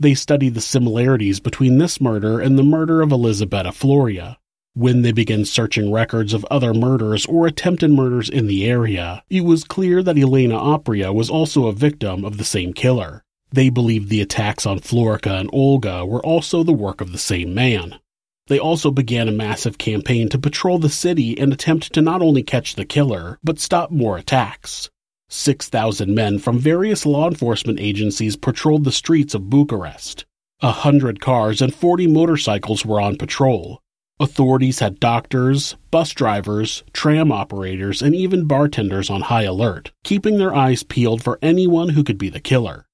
They 0.01 0.15
studied 0.15 0.55
the 0.55 0.62
similarities 0.62 1.39
between 1.39 1.77
this 1.77 2.01
murder 2.01 2.39
and 2.39 2.58
the 2.58 2.63
murder 2.63 3.03
of 3.03 3.12
Elisabetta 3.12 3.70
Floria. 3.70 4.38
When 4.74 5.03
they 5.03 5.12
began 5.12 5.46
searching 5.46 5.91
records 5.91 6.34
of 6.34 6.43
other 6.50 6.74
murders 6.74 7.27
or 7.27 7.46
attempted 7.46 7.91
murders 7.91 8.27
in 8.27 8.48
the 8.48 8.65
area, 8.65 9.24
it 9.29 9.41
was 9.41 9.63
clear 9.63 10.01
that 10.01 10.17
Elena 10.17 10.55
Opria 10.55 11.13
was 11.13 11.29
also 11.29 11.67
a 11.67 11.72
victim 11.72 12.25
of 12.25 12.39
the 12.39 12.43
same 12.43 12.74
killer. 12.74 13.24
They 13.51 13.70
believed 13.70 14.10
the 14.10 14.22
attacks 14.22 14.65
on 14.65 14.79
Florica 14.79 15.39
and 15.39 15.51
Olga 15.53 16.03
were 16.03 16.25
also 16.25 16.63
the 16.63 16.74
work 16.74 17.00
of 17.00 17.12
the 17.12 17.20
same 17.20 17.53
man. 17.53 18.00
They 18.48 18.58
also 18.58 18.89
began 18.89 19.27
a 19.27 19.31
massive 19.31 19.77
campaign 19.77 20.29
to 20.29 20.39
patrol 20.39 20.79
the 20.79 20.89
city 20.89 21.38
and 21.38 21.53
attempt 21.53 21.93
to 21.93 22.01
not 22.01 22.24
only 22.24 22.41
catch 22.41 22.74
the 22.74 22.86
killer, 22.86 23.38
but 23.43 23.60
stop 23.60 23.91
more 23.91 24.17
attacks. 24.17 24.89
6,000 25.34 26.14
men 26.14 26.40
from 26.40 26.60
various 26.60 27.06
law 27.06 27.28
enforcement 27.30 27.80
agencies 27.80 28.36
patrolled 28.36 28.84
the 28.84 28.92
streets 28.92 29.34
of 29.34 29.50
Bucharest. 29.50 30.26
A 30.62 30.72
hundred 30.72 31.22
cars 31.22 31.62
and 31.62 31.74
40 31.74 32.08
motorcycles 32.08 32.86
were 32.86 33.00
on 33.00 33.16
patrol. 33.16 33.80
Authorities 34.20 34.80
had 34.80 35.00
doctors, 35.00 35.76
bus 35.90 36.12
drivers, 36.12 36.84
tram 36.94 37.32
operators, 37.32 38.02
and 38.02 38.14
even 38.14 38.46
bartenders 38.46 39.10
on 39.10 39.22
high 39.22 39.44
alert, 39.44 39.92
keeping 40.04 40.38
their 40.38 40.54
eyes 40.54 40.84
peeled 40.84 41.24
for 41.24 41.40
anyone 41.42 41.90
who 41.90 42.04
could 42.04 42.18
be 42.18 42.30
the 42.30 42.40
killer. 42.40 42.86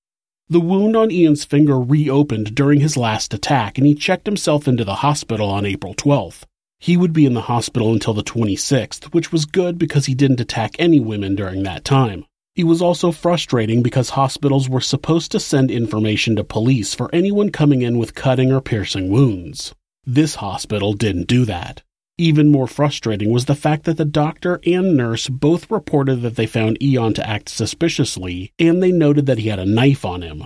The 0.47 0.61
wound 0.61 0.95
on 0.95 1.11
Ian's 1.11 1.43
finger 1.43 1.77
reopened 1.77 2.55
during 2.55 2.79
his 2.79 2.95
last 2.95 3.33
attack, 3.33 3.77
and 3.77 3.85
he 3.85 3.95
checked 3.95 4.27
himself 4.27 4.65
into 4.65 4.85
the 4.85 4.95
hospital 4.95 5.49
on 5.49 5.65
April 5.65 5.93
12th. 5.93 6.43
He 6.79 6.97
would 6.97 7.13
be 7.13 7.25
in 7.25 7.33
the 7.33 7.41
hospital 7.41 7.91
until 7.91 8.13
the 8.13 8.23
26th, 8.23 9.13
which 9.13 9.31
was 9.31 9.45
good 9.45 9.77
because 9.77 10.05
he 10.05 10.13
didn't 10.13 10.39
attack 10.39 10.75
any 10.77 10.99
women 10.99 11.35
during 11.35 11.63
that 11.63 11.83
time. 11.83 12.25
It 12.55 12.65
was 12.65 12.81
also 12.81 13.11
frustrating 13.11 13.83
because 13.83 14.11
hospitals 14.11 14.67
were 14.67 14.81
supposed 14.81 15.31
to 15.31 15.39
send 15.39 15.69
information 15.69 16.35
to 16.35 16.43
police 16.43 16.95
for 16.95 17.13
anyone 17.13 17.51
coming 17.51 17.81
in 17.81 17.97
with 17.97 18.15
cutting 18.15 18.51
or 18.51 18.61
piercing 18.61 19.09
wounds. 19.09 19.73
This 20.05 20.35
hospital 20.35 20.93
didn't 20.93 21.27
do 21.27 21.45
that. 21.45 21.83
Even 22.17 22.49
more 22.49 22.65
frustrating 22.65 23.29
was 23.29 23.45
the 23.45 23.53
fact 23.53 23.83
that 23.83 23.97
the 23.97 24.05
doctor 24.05 24.59
and 24.65 24.97
nurse 24.97 25.29
both 25.29 25.69
reported 25.69 26.23
that 26.23 26.35
they 26.35 26.47
found 26.47 26.79
Ion 26.81 27.13
to 27.13 27.29
act 27.29 27.47
suspiciously, 27.47 28.51
and 28.57 28.81
they 28.81 28.91
noted 28.91 29.27
that 29.27 29.37
he 29.37 29.49
had 29.49 29.59
a 29.59 29.65
knife 29.65 30.03
on 30.03 30.23
him. 30.23 30.45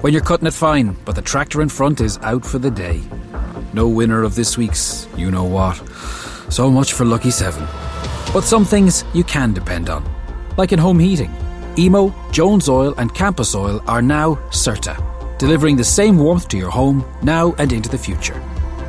When 0.00 0.12
you're 0.12 0.22
cutting 0.22 0.46
it 0.46 0.54
fine, 0.54 0.96
but 1.04 1.16
the 1.16 1.22
tractor 1.22 1.60
in 1.60 1.68
front 1.68 2.00
is 2.00 2.18
out 2.18 2.46
for 2.46 2.60
the 2.60 2.70
day. 2.70 3.02
No 3.72 3.88
winner 3.88 4.22
of 4.22 4.36
this 4.36 4.56
week's 4.56 5.08
you 5.16 5.28
know 5.32 5.42
what. 5.42 5.74
So 6.50 6.70
much 6.70 6.92
for 6.92 7.04
Lucky 7.04 7.32
7. 7.32 7.66
But 8.32 8.44
some 8.44 8.64
things 8.64 9.04
you 9.12 9.24
can 9.24 9.52
depend 9.52 9.90
on, 9.90 10.08
like 10.56 10.70
in 10.70 10.78
home 10.78 11.00
heating. 11.00 11.34
Emo, 11.76 12.14
Jones 12.30 12.68
Oil, 12.68 12.94
and 12.96 13.12
Campus 13.12 13.56
Oil 13.56 13.82
are 13.88 14.00
now 14.00 14.36
CERTA, 14.50 14.96
delivering 15.36 15.76
the 15.76 15.82
same 15.82 16.16
warmth 16.16 16.46
to 16.48 16.56
your 16.56 16.70
home 16.70 17.04
now 17.24 17.54
and 17.58 17.72
into 17.72 17.88
the 17.88 17.98
future. 17.98 18.40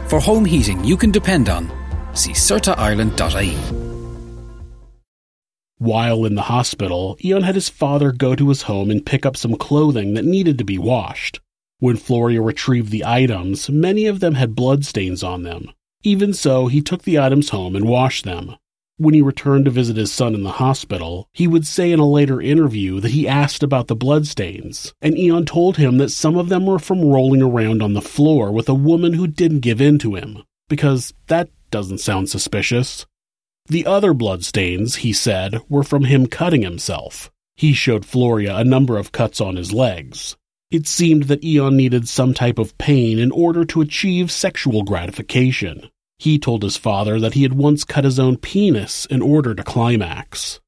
For 0.09 0.19
home 0.19 0.45
heating 0.45 0.83
you 0.83 0.95
can 0.95 1.09
depend 1.09 1.49
on, 1.49 1.71
see 2.13 2.33
CERTAIreland.ie. 2.33 3.88
While 5.79 6.25
in 6.25 6.35
the 6.35 6.43
hospital, 6.43 7.17
Ion 7.23 7.43
had 7.43 7.55
his 7.55 7.69
father 7.69 8.11
go 8.11 8.35
to 8.35 8.49
his 8.49 8.63
home 8.63 8.91
and 8.91 9.05
pick 9.05 9.25
up 9.25 9.37
some 9.37 9.55
clothing 9.55 10.13
that 10.13 10.25
needed 10.25 10.57
to 10.57 10.65
be 10.65 10.77
washed. 10.77 11.39
When 11.79 11.95
Floria 11.95 12.43
retrieved 12.43 12.91
the 12.91 13.05
items, 13.05 13.69
many 13.69 14.05
of 14.05 14.19
them 14.19 14.35
had 14.35 14.55
bloodstains 14.55 15.23
on 15.23 15.43
them. 15.43 15.71
Even 16.03 16.33
so, 16.33 16.67
he 16.67 16.81
took 16.81 17.03
the 17.03 17.17
items 17.17 17.49
home 17.49 17.77
and 17.77 17.87
washed 17.87 18.25
them. 18.25 18.57
When 18.97 19.13
he 19.13 19.21
returned 19.21 19.63
to 19.63 19.71
visit 19.71 19.95
his 19.95 20.11
son 20.11 20.35
in 20.35 20.43
the 20.43 20.51
hospital, 20.51 21.29
he 21.31 21.47
would 21.47 21.65
say 21.65 21.93
in 21.93 21.99
a 21.99 22.05
later 22.05 22.41
interview 22.41 22.99
that 22.99 23.11
he 23.11 23.25
asked 23.25 23.63
about 23.63 23.87
the 23.87 23.95
bloodstains, 23.95 24.93
and 25.01 25.17
Ion 25.17 25.45
told 25.45 25.77
him 25.77 25.97
that 25.99 26.11
some 26.11 26.35
of 26.35 26.49
them 26.49 26.65
were 26.65 26.79
from 26.79 27.05
rolling 27.05 27.41
around 27.41 27.81
on 27.81 27.93
the 27.93 28.01
floor 28.01 28.51
with 28.51 28.67
a 28.67 28.73
woman 28.73 29.13
who 29.13 29.27
didn't 29.27 29.61
give 29.61 29.79
in 29.79 29.97
to 29.99 30.15
him, 30.15 30.43
because 30.67 31.13
that 31.27 31.47
doesn't 31.71 31.99
sound 31.99 32.29
suspicious. 32.29 33.05
The 33.69 33.85
other 33.85 34.15
bloodstains, 34.15 34.95
he 34.95 35.13
said, 35.13 35.61
were 35.69 35.83
from 35.83 36.05
him 36.05 36.25
cutting 36.25 36.63
himself. 36.63 37.29
He 37.55 37.73
showed 37.73 38.03
Floria 38.03 38.59
a 38.59 38.63
number 38.63 38.97
of 38.97 39.11
cuts 39.11 39.39
on 39.39 39.57
his 39.57 39.71
legs. 39.71 40.35
It 40.71 40.87
seemed 40.87 41.23
that 41.23 41.45
Ion 41.45 41.77
needed 41.77 42.09
some 42.09 42.33
type 42.33 42.57
of 42.57 42.75
pain 42.79 43.19
in 43.19 43.31
order 43.31 43.65
to 43.65 43.81
achieve 43.81 44.31
sexual 44.31 44.81
gratification. 44.81 45.91
He 46.17 46.39
told 46.39 46.63
his 46.63 46.77
father 46.77 47.19
that 47.19 47.35
he 47.35 47.43
had 47.43 47.53
once 47.53 47.83
cut 47.83 48.05
his 48.05 48.19
own 48.19 48.37
penis 48.37 49.05
in 49.05 49.21
order 49.21 49.53
to 49.53 49.63
climax. 49.63 50.59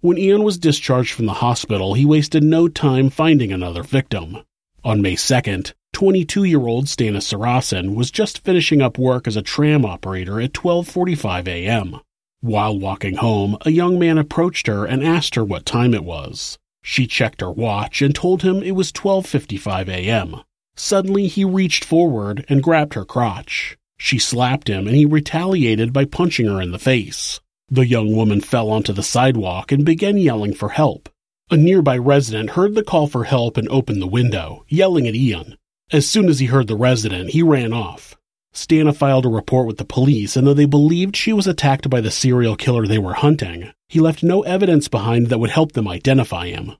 When 0.00 0.16
Ion 0.16 0.44
was 0.44 0.58
discharged 0.58 1.14
from 1.14 1.26
the 1.26 1.34
hospital, 1.34 1.94
he 1.94 2.04
wasted 2.04 2.44
no 2.44 2.68
time 2.68 3.10
finding 3.10 3.52
another 3.52 3.82
victim. 3.82 4.38
On 4.84 5.02
May 5.02 5.16
2nd, 5.16 5.72
22-year-old 5.92 6.86
Stana 6.86 7.18
Sarasin 7.18 7.96
was 7.96 8.12
just 8.12 8.44
finishing 8.44 8.80
up 8.80 8.96
work 8.96 9.26
as 9.26 9.34
a 9.34 9.42
tram 9.42 9.84
operator 9.84 10.40
at 10.40 10.52
12:45 10.52 11.48
a.m. 11.48 12.00
While 12.40 12.78
walking 12.78 13.16
home, 13.16 13.56
a 13.62 13.70
young 13.70 13.98
man 13.98 14.16
approached 14.16 14.68
her 14.68 14.84
and 14.84 15.04
asked 15.04 15.34
her 15.34 15.44
what 15.44 15.66
time 15.66 15.92
it 15.92 16.04
was. 16.04 16.56
She 16.82 17.06
checked 17.06 17.40
her 17.40 17.50
watch 17.50 18.00
and 18.00 18.14
told 18.14 18.42
him 18.42 18.62
it 18.62 18.76
was 18.76 18.92
12:55 18.92 19.88
a.m. 19.88 20.42
Suddenly, 20.76 21.26
he 21.26 21.44
reached 21.44 21.84
forward 21.84 22.44
and 22.48 22.62
grabbed 22.62 22.94
her 22.94 23.04
crotch. 23.04 23.76
She 23.98 24.20
slapped 24.20 24.68
him 24.68 24.86
and 24.86 24.94
he 24.96 25.04
retaliated 25.04 25.92
by 25.92 26.04
punching 26.04 26.46
her 26.46 26.62
in 26.62 26.70
the 26.70 26.78
face. 26.78 27.40
The 27.68 27.86
young 27.86 28.14
woman 28.14 28.40
fell 28.40 28.70
onto 28.70 28.92
the 28.92 29.02
sidewalk 29.02 29.72
and 29.72 29.84
began 29.84 30.16
yelling 30.16 30.54
for 30.54 30.68
help. 30.68 31.08
A 31.50 31.56
nearby 31.56 31.98
resident 31.98 32.50
heard 32.50 32.74
the 32.74 32.84
call 32.84 33.08
for 33.08 33.24
help 33.24 33.56
and 33.56 33.68
opened 33.68 34.00
the 34.00 34.06
window, 34.06 34.64
yelling 34.68 35.08
at 35.08 35.14
Ian. 35.16 35.56
As 35.90 36.06
soon 36.06 36.28
as 36.28 36.38
he 36.38 36.46
heard 36.46 36.68
the 36.68 36.76
resident, 36.76 37.30
he 37.30 37.42
ran 37.42 37.72
off. 37.72 38.17
Stana 38.58 38.92
filed 38.94 39.24
a 39.24 39.28
report 39.28 39.68
with 39.68 39.78
the 39.78 39.84
police, 39.84 40.36
and 40.36 40.44
though 40.44 40.52
they 40.52 40.66
believed 40.66 41.14
she 41.14 41.32
was 41.32 41.46
attacked 41.46 41.88
by 41.88 42.00
the 42.00 42.10
serial 42.10 42.56
killer 42.56 42.86
they 42.86 42.98
were 42.98 43.14
hunting, 43.14 43.70
he 43.88 44.00
left 44.00 44.24
no 44.24 44.42
evidence 44.42 44.88
behind 44.88 45.28
that 45.28 45.38
would 45.38 45.50
help 45.50 45.72
them 45.72 45.86
identify 45.86 46.48
him. 46.48 46.72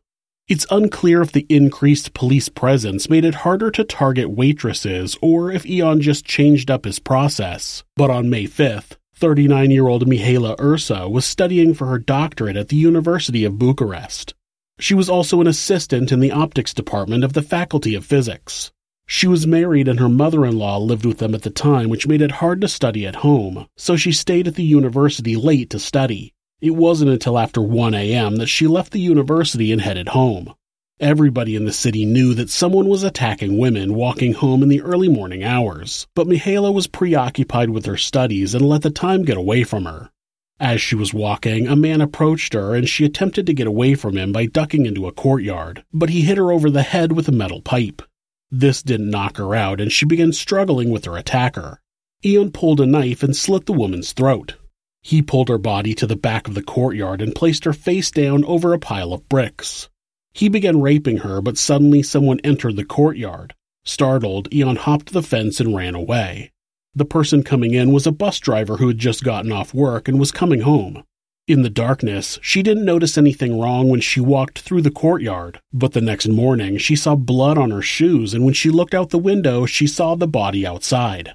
It's 0.49 0.67
unclear 0.71 1.23
if 1.23 1.31
the 1.31 1.47
increased 1.49 2.15
police 2.15 2.49
presence 2.49 3.09
made 3.09 3.25
it 3.25 3.47
harder 3.47 3.71
to 3.71 3.85
target 3.85 4.29
waitresses 4.31 5.17
or 5.23 5.53
if 5.53 5.65
Ion 5.67 6.01
just 6.01 6.25
changed 6.25 6.69
up 6.69 6.85
his 6.85 6.99
process. 6.99 7.85
But 7.97 8.11
on 8.11 8.29
May 8.29 8.45
5th, 8.45 8.97
39 9.15 9.71
year 9.71 9.87
old 9.87 10.05
Mihaela 10.07 10.59
Ursa 10.59 11.09
was 11.09 11.25
studying 11.25 11.75
for 11.75 11.87
her 11.87 11.99
doctorate 11.99 12.57
at 12.57 12.69
the 12.69 12.77
University 12.77 13.45
of 13.45 13.59
Bucharest. 13.59 14.35
She 14.81 14.95
was 14.95 15.09
also 15.09 15.41
an 15.41 15.47
assistant 15.47 16.11
in 16.11 16.19
the 16.19 16.33
optics 16.33 16.75
department 16.75 17.23
of 17.23 17.35
the 17.35 17.43
Faculty 17.43 17.95
of 17.95 18.05
Physics. 18.05 18.73
She 19.11 19.27
was 19.27 19.47
married 19.47 19.89
and 19.89 19.99
her 19.99 20.09
mother-in-law 20.11 20.81
lived 20.81 21.07
with 21.07 21.17
them 21.17 21.35
at 21.35 21.41
the 21.41 21.49
time, 21.49 21.89
which 21.89 22.07
made 22.07 22.21
it 22.21 22.31
hard 22.31 22.61
to 22.61 22.69
study 22.69 23.07
at 23.07 23.17
home, 23.17 23.67
so 23.75 23.97
she 23.97 24.13
stayed 24.13 24.47
at 24.47 24.55
the 24.55 24.63
university 24.63 25.35
late 25.35 25.71
to 25.71 25.79
study. 25.79 26.35
It 26.61 26.75
wasn't 26.75 27.13
until 27.13 27.39
after 27.39 27.63
1 27.63 27.95
a.m. 27.95 28.37
that 28.37 28.49
she 28.49 28.67
left 28.67 28.93
the 28.93 29.01
university 29.01 29.73
and 29.73 29.81
headed 29.81 30.09
home. 30.09 30.53
Everybody 31.01 31.57
in 31.57 31.65
the 31.65 31.73
city 31.73 32.05
knew 32.05 32.35
that 32.35 32.51
someone 32.51 32.87
was 32.87 33.03
attacking 33.03 33.57
women 33.57 33.95
walking 33.95 34.35
home 34.35 34.63
in 34.63 34.69
the 34.69 34.83
early 34.83 35.09
morning 35.09 35.43
hours, 35.43 36.07
but 36.15 36.27
Mihaela 36.27 36.71
was 36.71 36.87
preoccupied 36.87 37.71
with 37.71 37.87
her 37.87 37.97
studies 37.97 38.55
and 38.55 38.69
let 38.69 38.83
the 38.83 38.91
time 38.91 39.25
get 39.25 39.39
away 39.39 39.65
from 39.65 39.87
her. 39.87 40.11
As 40.61 40.83
she 40.83 40.97
was 40.97 41.15
walking, 41.15 41.67
a 41.67 41.77
man 41.77 42.03
approached 42.03 42.53
her 42.53 42.75
and 42.75 42.87
she 42.87 43.07
attempted 43.07 43.47
to 43.47 43.55
get 43.55 43.67
away 43.67 43.95
from 43.95 44.19
him 44.19 44.33
by 44.33 44.45
ducking 44.45 44.85
into 44.85 45.07
a 45.07 45.13
courtyard, 45.13 45.83
but 45.95 46.11
he 46.11 46.21
hit 46.21 46.37
her 46.37 46.53
over 46.53 46.69
the 46.69 46.83
head 46.83 47.13
with 47.13 47.27
a 47.27 47.33
metal 47.33 47.63
pipe. 47.63 48.03
This 48.51 48.83
didn't 48.83 49.11
knock 49.11 49.37
her 49.37 49.55
out, 49.55 49.81
and 49.81 49.93
she 49.93 50.07
began 50.07 50.33
struggling 50.33 50.91
with 50.91 51.05
her 51.05 51.17
attacker. 51.17 51.81
Ion 52.25 52.51
pulled 52.51 52.81
a 52.81 52.87
knife 52.87 53.23
and 53.23 53.37
slit 53.37 53.67
the 53.67 53.73
woman's 53.73 54.13
throat. 54.13 54.57
He 55.03 55.23
pulled 55.23 55.49
her 55.49 55.59
body 55.59 55.95
to 55.95 56.07
the 56.07 56.17
back 56.17 56.49
of 56.49 56.55
the 56.55 56.63
courtyard 56.63 57.23
and 57.23 57.35
placed 57.35 57.65
her 57.65 57.73
face 57.73 58.11
down 58.11 58.45
over 58.45 58.73
a 58.73 58.79
pile 58.79 59.13
of 59.13 59.29
bricks. 59.29 59.89
He 60.33 60.49
began 60.49 60.81
raping 60.81 61.19
her, 61.19 61.41
but 61.41 61.59
suddenly 61.59 62.03
someone 62.03 62.41
entered 62.45 62.77
the 62.77 62.85
courtyard. 62.85 63.55
Startled, 63.85 64.49
Ion 64.53 64.77
hopped 64.77 65.13
the 65.13 65.23
fence 65.23 65.61
and 65.61 65.75
ran 65.75 65.95
away. 65.95 66.53
The 66.95 67.05
person 67.05 67.43
coming 67.43 67.75
in 67.75 67.93
was 67.93 68.07
a 68.07 68.13
bus 68.13 68.39
driver 68.41 68.77
who 68.79 68.89
had 68.89 68.99
just 68.99 69.25
gotten 69.25 69.53
off 69.53 69.73
work 69.73 70.09
and 70.09 70.19
was 70.19 70.33
coming 70.33 70.61
home. 70.63 71.05
In 71.49 71.63
the 71.63 71.71
darkness, 71.71 72.39
she 72.43 72.63
didn't 72.63 72.85
notice 72.85 73.17
anything 73.17 73.59
wrong 73.59 73.89
when 73.89 74.03
she 74.03 74.21
walked 74.21 74.59
through 74.59 74.83
the 74.83 74.91
courtyard, 74.91 75.63
but 75.73 75.95
the 75.95 76.03
next 76.03 76.29
morning 76.29 76.77
she 76.77 76.95
saw 76.95 77.15
blood 77.15 77.57
on 77.57 77.71
her 77.71 77.81
shoes, 77.81 78.35
and 78.35 78.45
when 78.45 78.53
she 78.53 78.69
looked 78.69 78.93
out 78.93 79.09
the 79.09 79.17
window, 79.17 79.65
she 79.65 79.87
saw 79.87 80.15
the 80.15 80.29
body 80.29 80.67
outside. 80.67 81.35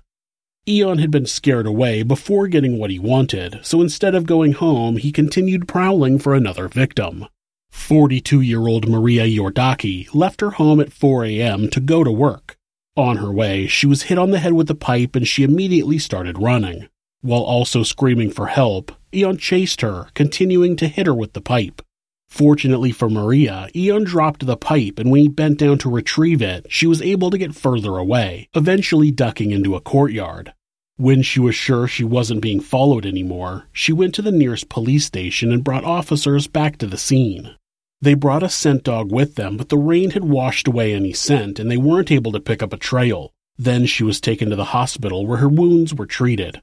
Ion 0.69 0.99
had 0.99 1.09
been 1.09 1.25
scared 1.25 1.65
away 1.65 2.03
before 2.03 2.47
getting 2.47 2.77
what 2.77 2.91
he 2.91 2.99
wanted, 2.99 3.61
so 3.63 3.81
instead 3.81 4.13
of 4.13 4.27
going 4.27 4.51
home, 4.51 4.97
he 4.97 5.11
continued 5.11 5.67
prowling 5.67 6.19
for 6.19 6.35
another 6.35 6.67
victim. 6.67 7.25
42 7.71 8.39
year 8.39 8.67
old 8.67 8.87
Maria 8.87 9.25
Yordaki 9.25 10.07
left 10.13 10.41
her 10.41 10.51
home 10.51 10.79
at 10.79 10.93
4 10.93 11.25
a.m. 11.25 11.71
to 11.71 11.79
go 11.79 12.03
to 12.03 12.11
work. 12.11 12.55
On 12.95 13.17
her 13.17 13.31
way, 13.31 13.65
she 13.65 13.87
was 13.87 14.03
hit 14.03 14.19
on 14.19 14.29
the 14.29 14.37
head 14.37 14.53
with 14.53 14.69
a 14.69 14.75
pipe 14.75 15.15
and 15.15 15.27
she 15.27 15.41
immediately 15.41 15.97
started 15.97 16.37
running. 16.37 16.87
While 17.21 17.41
also 17.41 17.81
screaming 17.81 18.29
for 18.29 18.45
help, 18.45 18.91
Ion 19.15 19.37
chased 19.37 19.81
her, 19.81 20.07
continuing 20.13 20.75
to 20.77 20.87
hit 20.87 21.07
her 21.07 21.13
with 21.13 21.33
the 21.33 21.41
pipe. 21.41 21.81
Fortunately 22.27 22.91
for 22.91 23.09
Maria, 23.09 23.69
Ion 23.75 24.03
dropped 24.03 24.45
the 24.45 24.57
pipe, 24.57 24.97
and 24.97 25.11
when 25.11 25.21
he 25.21 25.27
bent 25.27 25.59
down 25.59 25.77
to 25.79 25.89
retrieve 25.89 26.41
it, 26.41 26.65
she 26.69 26.87
was 26.87 27.01
able 27.01 27.29
to 27.29 27.37
get 27.37 27.53
further 27.53 27.97
away, 27.97 28.49
eventually 28.55 29.11
ducking 29.11 29.51
into 29.51 29.75
a 29.75 29.81
courtyard. 29.81 30.53
When 30.97 31.21
she 31.21 31.39
was 31.39 31.55
sure 31.55 31.87
she 31.87 32.03
wasn't 32.03 32.41
being 32.41 32.59
followed 32.59 33.05
anymore, 33.05 33.67
she 33.71 33.93
went 33.93 34.15
to 34.15 34.21
the 34.21 34.31
nearest 34.31 34.69
police 34.69 35.05
station 35.05 35.51
and 35.51 35.63
brought 35.63 35.83
officers 35.83 36.47
back 36.47 36.77
to 36.77 36.87
the 36.87 36.97
scene. 36.97 37.55
They 38.01 38.15
brought 38.15 38.43
a 38.43 38.49
scent 38.49 38.83
dog 38.83 39.11
with 39.11 39.35
them, 39.35 39.55
but 39.55 39.69
the 39.69 39.77
rain 39.77 40.11
had 40.11 40.23
washed 40.23 40.67
away 40.67 40.93
any 40.93 41.13
scent 41.13 41.57
and 41.57 41.71
they 41.71 41.77
weren't 41.77 42.11
able 42.11 42.31
to 42.31 42.39
pick 42.39 42.61
up 42.61 42.73
a 42.73 42.77
trail. 42.77 43.31
Then 43.57 43.85
she 43.85 44.03
was 44.03 44.19
taken 44.19 44.49
to 44.49 44.55
the 44.55 44.65
hospital 44.65 45.25
where 45.25 45.37
her 45.37 45.47
wounds 45.47 45.93
were 45.93 46.05
treated. 46.05 46.61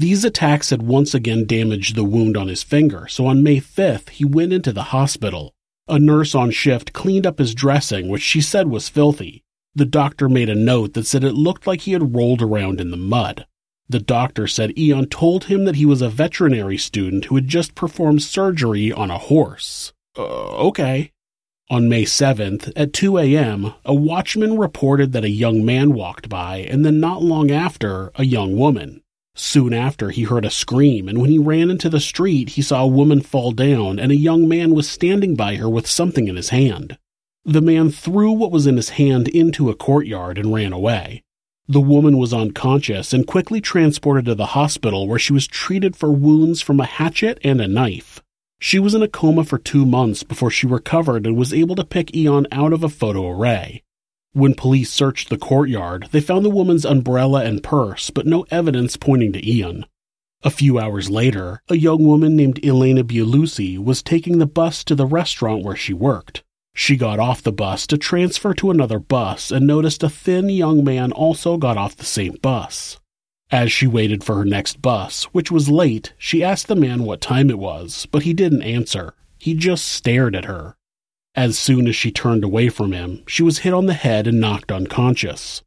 These 0.00 0.24
attacks 0.24 0.70
had 0.70 0.80
once 0.80 1.12
again 1.12 1.44
damaged 1.44 1.94
the 1.94 2.04
wound 2.04 2.34
on 2.34 2.48
his 2.48 2.62
finger, 2.62 3.06
so 3.06 3.26
on 3.26 3.42
May 3.42 3.58
5th, 3.60 4.08
he 4.08 4.24
went 4.24 4.50
into 4.50 4.72
the 4.72 4.94
hospital. 4.94 5.52
A 5.88 5.98
nurse 5.98 6.34
on 6.34 6.52
shift 6.52 6.94
cleaned 6.94 7.26
up 7.26 7.38
his 7.38 7.54
dressing, 7.54 8.08
which 8.08 8.22
she 8.22 8.40
said 8.40 8.68
was 8.68 8.88
filthy. 8.88 9.44
The 9.74 9.84
doctor 9.84 10.26
made 10.26 10.48
a 10.48 10.54
note 10.54 10.94
that 10.94 11.06
said 11.06 11.22
it 11.22 11.34
looked 11.34 11.66
like 11.66 11.82
he 11.82 11.92
had 11.92 12.14
rolled 12.14 12.40
around 12.40 12.80
in 12.80 12.90
the 12.90 12.96
mud. 12.96 13.44
The 13.90 13.98
doctor 13.98 14.46
said 14.46 14.72
Ion 14.78 15.04
told 15.04 15.44
him 15.44 15.66
that 15.66 15.76
he 15.76 15.84
was 15.84 16.00
a 16.00 16.08
veterinary 16.08 16.78
student 16.78 17.26
who 17.26 17.34
had 17.34 17.46
just 17.46 17.74
performed 17.74 18.22
surgery 18.22 18.90
on 18.90 19.10
a 19.10 19.18
horse. 19.18 19.92
Uh, 20.16 20.22
okay. 20.68 21.12
On 21.68 21.90
May 21.90 22.04
7th, 22.04 22.72
at 22.74 22.94
2 22.94 23.18
a.m., 23.18 23.74
a 23.84 23.92
watchman 23.92 24.56
reported 24.56 25.12
that 25.12 25.24
a 25.24 25.28
young 25.28 25.62
man 25.62 25.92
walked 25.92 26.30
by, 26.30 26.60
and 26.60 26.86
then 26.86 27.00
not 27.00 27.22
long 27.22 27.50
after, 27.50 28.12
a 28.14 28.24
young 28.24 28.56
woman. 28.56 29.02
Soon 29.42 29.72
after, 29.72 30.10
he 30.10 30.24
heard 30.24 30.44
a 30.44 30.50
scream, 30.50 31.08
and 31.08 31.18
when 31.18 31.30
he 31.30 31.38
ran 31.38 31.70
into 31.70 31.88
the 31.88 31.98
street, 31.98 32.50
he 32.50 32.62
saw 32.62 32.84
a 32.84 32.86
woman 32.86 33.22
fall 33.22 33.52
down, 33.52 33.98
and 33.98 34.12
a 34.12 34.16
young 34.16 34.46
man 34.46 34.74
was 34.74 34.86
standing 34.86 35.34
by 35.34 35.56
her 35.56 35.68
with 35.68 35.86
something 35.86 36.28
in 36.28 36.36
his 36.36 36.50
hand. 36.50 36.98
The 37.46 37.62
man 37.62 37.90
threw 37.90 38.32
what 38.32 38.52
was 38.52 38.66
in 38.66 38.76
his 38.76 38.90
hand 38.90 39.28
into 39.28 39.70
a 39.70 39.74
courtyard 39.74 40.36
and 40.36 40.52
ran 40.52 40.74
away. 40.74 41.22
The 41.66 41.80
woman 41.80 42.18
was 42.18 42.34
unconscious 42.34 43.14
and 43.14 43.26
quickly 43.26 43.62
transported 43.62 44.26
to 44.26 44.34
the 44.34 44.52
hospital 44.52 45.08
where 45.08 45.18
she 45.18 45.32
was 45.32 45.46
treated 45.46 45.96
for 45.96 46.12
wounds 46.12 46.60
from 46.60 46.78
a 46.78 46.84
hatchet 46.84 47.38
and 47.42 47.62
a 47.62 47.66
knife. 47.66 48.22
She 48.60 48.78
was 48.78 48.94
in 48.94 49.02
a 49.02 49.08
coma 49.08 49.44
for 49.44 49.58
two 49.58 49.86
months 49.86 50.22
before 50.22 50.50
she 50.50 50.66
recovered 50.66 51.26
and 51.26 51.34
was 51.34 51.54
able 51.54 51.76
to 51.76 51.84
pick 51.84 52.14
Ion 52.14 52.46
out 52.52 52.74
of 52.74 52.84
a 52.84 52.90
photo 52.90 53.30
array. 53.30 53.82
When 54.32 54.54
police 54.54 54.92
searched 54.92 55.28
the 55.28 55.36
courtyard, 55.36 56.08
they 56.12 56.20
found 56.20 56.44
the 56.44 56.50
woman's 56.50 56.84
umbrella 56.84 57.44
and 57.44 57.62
purse, 57.62 58.10
but 58.10 58.26
no 58.26 58.46
evidence 58.50 58.96
pointing 58.96 59.32
to 59.32 59.48
Ian. 59.50 59.86
A 60.42 60.50
few 60.50 60.78
hours 60.78 61.10
later, 61.10 61.62
a 61.68 61.76
young 61.76 62.04
woman 62.04 62.36
named 62.36 62.64
Elena 62.64 63.02
Bialusi 63.02 63.76
was 63.76 64.02
taking 64.02 64.38
the 64.38 64.46
bus 64.46 64.84
to 64.84 64.94
the 64.94 65.04
restaurant 65.04 65.64
where 65.64 65.74
she 65.74 65.92
worked. 65.92 66.44
She 66.74 66.96
got 66.96 67.18
off 67.18 67.42
the 67.42 67.50
bus 67.50 67.86
to 67.88 67.98
transfer 67.98 68.54
to 68.54 68.70
another 68.70 69.00
bus 69.00 69.50
and 69.50 69.66
noticed 69.66 70.04
a 70.04 70.08
thin 70.08 70.48
young 70.48 70.84
man 70.84 71.10
also 71.10 71.56
got 71.56 71.76
off 71.76 71.96
the 71.96 72.04
same 72.04 72.36
bus. 72.40 73.00
As 73.50 73.72
she 73.72 73.88
waited 73.88 74.22
for 74.22 74.36
her 74.36 74.44
next 74.44 74.80
bus, 74.80 75.24
which 75.24 75.50
was 75.50 75.68
late, 75.68 76.14
she 76.16 76.44
asked 76.44 76.68
the 76.68 76.76
man 76.76 77.02
what 77.02 77.20
time 77.20 77.50
it 77.50 77.58
was, 77.58 78.06
but 78.12 78.22
he 78.22 78.32
didn't 78.32 78.62
answer. 78.62 79.14
He 79.38 79.54
just 79.54 79.88
stared 79.88 80.36
at 80.36 80.44
her. 80.44 80.76
As 81.40 81.58
soon 81.58 81.88
as 81.88 81.96
she 81.96 82.10
turned 82.10 82.44
away 82.44 82.68
from 82.68 82.92
him, 82.92 83.22
she 83.26 83.42
was 83.42 83.60
hit 83.60 83.72
on 83.72 83.86
the 83.86 83.94
head 83.94 84.26
and 84.26 84.38
knocked 84.38 84.70
unconscious. 84.70 85.62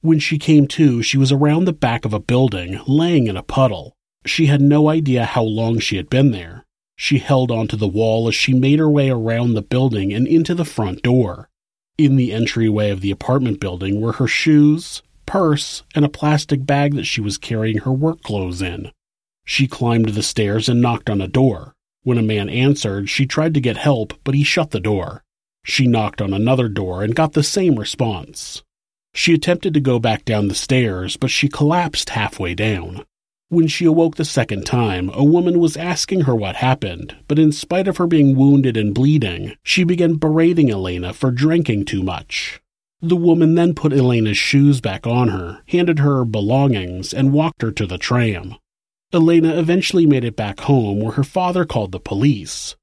When 0.00 0.20
she 0.20 0.38
came 0.38 0.68
to, 0.68 1.02
she 1.02 1.18
was 1.18 1.32
around 1.32 1.64
the 1.64 1.72
back 1.72 2.04
of 2.04 2.14
a 2.14 2.20
building, 2.20 2.78
laying 2.86 3.26
in 3.26 3.36
a 3.36 3.42
puddle. 3.42 3.92
She 4.24 4.46
had 4.46 4.60
no 4.60 4.88
idea 4.88 5.24
how 5.24 5.42
long 5.42 5.80
she 5.80 5.96
had 5.96 6.08
been 6.08 6.30
there. 6.30 6.64
She 6.94 7.18
held 7.18 7.50
onto 7.50 7.76
the 7.76 7.88
wall 7.88 8.28
as 8.28 8.36
she 8.36 8.54
made 8.54 8.78
her 8.78 8.88
way 8.88 9.10
around 9.10 9.54
the 9.54 9.62
building 9.62 10.12
and 10.12 10.28
into 10.28 10.54
the 10.54 10.64
front 10.64 11.02
door. 11.02 11.48
In 11.98 12.14
the 12.14 12.32
entryway 12.32 12.90
of 12.90 13.00
the 13.00 13.10
apartment 13.10 13.58
building 13.58 14.00
were 14.00 14.12
her 14.12 14.28
shoes, 14.28 15.02
purse, 15.26 15.82
and 15.92 16.04
a 16.04 16.08
plastic 16.08 16.64
bag 16.64 16.94
that 16.94 17.02
she 17.02 17.20
was 17.20 17.36
carrying 17.36 17.78
her 17.78 17.92
work 17.92 18.22
clothes 18.22 18.62
in. 18.62 18.92
She 19.44 19.66
climbed 19.66 20.10
the 20.10 20.22
stairs 20.22 20.68
and 20.68 20.80
knocked 20.80 21.10
on 21.10 21.20
a 21.20 21.26
door. 21.26 21.74
When 22.06 22.18
a 22.18 22.22
man 22.22 22.48
answered, 22.48 23.10
she 23.10 23.26
tried 23.26 23.52
to 23.54 23.60
get 23.60 23.76
help, 23.76 24.14
but 24.22 24.36
he 24.36 24.44
shut 24.44 24.70
the 24.70 24.78
door. 24.78 25.24
She 25.64 25.88
knocked 25.88 26.22
on 26.22 26.32
another 26.32 26.68
door 26.68 27.02
and 27.02 27.16
got 27.16 27.32
the 27.32 27.42
same 27.42 27.80
response. 27.80 28.62
She 29.12 29.34
attempted 29.34 29.74
to 29.74 29.80
go 29.80 29.98
back 29.98 30.24
down 30.24 30.46
the 30.46 30.54
stairs, 30.54 31.16
but 31.16 31.32
she 31.32 31.48
collapsed 31.48 32.10
halfway 32.10 32.54
down. 32.54 33.04
When 33.48 33.66
she 33.66 33.86
awoke 33.86 34.14
the 34.14 34.24
second 34.24 34.66
time, 34.66 35.10
a 35.14 35.24
woman 35.24 35.58
was 35.58 35.76
asking 35.76 36.20
her 36.20 36.34
what 36.36 36.54
happened, 36.54 37.16
but 37.26 37.40
in 37.40 37.50
spite 37.50 37.88
of 37.88 37.96
her 37.96 38.06
being 38.06 38.36
wounded 38.36 38.76
and 38.76 38.94
bleeding, 38.94 39.56
she 39.64 39.82
began 39.82 40.14
berating 40.14 40.70
Elena 40.70 41.12
for 41.12 41.32
drinking 41.32 41.86
too 41.86 42.04
much. 42.04 42.60
The 43.02 43.16
woman 43.16 43.56
then 43.56 43.74
put 43.74 43.92
Elena's 43.92 44.38
shoes 44.38 44.80
back 44.80 45.08
on 45.08 45.26
her, 45.30 45.64
handed 45.66 45.98
her 45.98 46.24
belongings, 46.24 47.12
and 47.12 47.32
walked 47.32 47.62
her 47.62 47.72
to 47.72 47.84
the 47.84 47.98
tram. 47.98 48.54
Elena 49.12 49.56
eventually 49.56 50.04
made 50.04 50.24
it 50.24 50.34
back 50.34 50.60
home 50.60 51.00
where 51.00 51.12
her 51.12 51.24
father 51.24 51.64
called 51.64 51.92
the 51.92 52.00
police. 52.00 52.74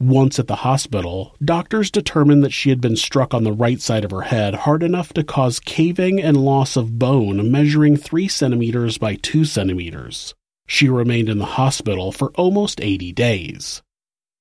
Once 0.00 0.38
at 0.38 0.46
the 0.46 0.56
hospital, 0.56 1.34
doctors 1.42 1.90
determined 1.90 2.42
that 2.42 2.52
she 2.52 2.70
had 2.70 2.80
been 2.80 2.96
struck 2.96 3.32
on 3.32 3.44
the 3.44 3.52
right 3.52 3.80
side 3.80 4.04
of 4.04 4.10
her 4.10 4.22
head 4.22 4.54
hard 4.54 4.82
enough 4.82 5.12
to 5.12 5.24
cause 5.24 5.60
caving 5.60 6.20
and 6.20 6.36
loss 6.36 6.76
of 6.76 6.98
bone 6.98 7.50
measuring 7.50 7.96
3 7.96 8.28
centimeters 8.28 8.98
by 8.98 9.14
2 9.16 9.44
centimeters. 9.44 10.34
She 10.66 10.88
remained 10.88 11.28
in 11.28 11.38
the 11.38 11.44
hospital 11.44 12.10
for 12.10 12.30
almost 12.32 12.80
80 12.80 13.12
days. 13.12 13.82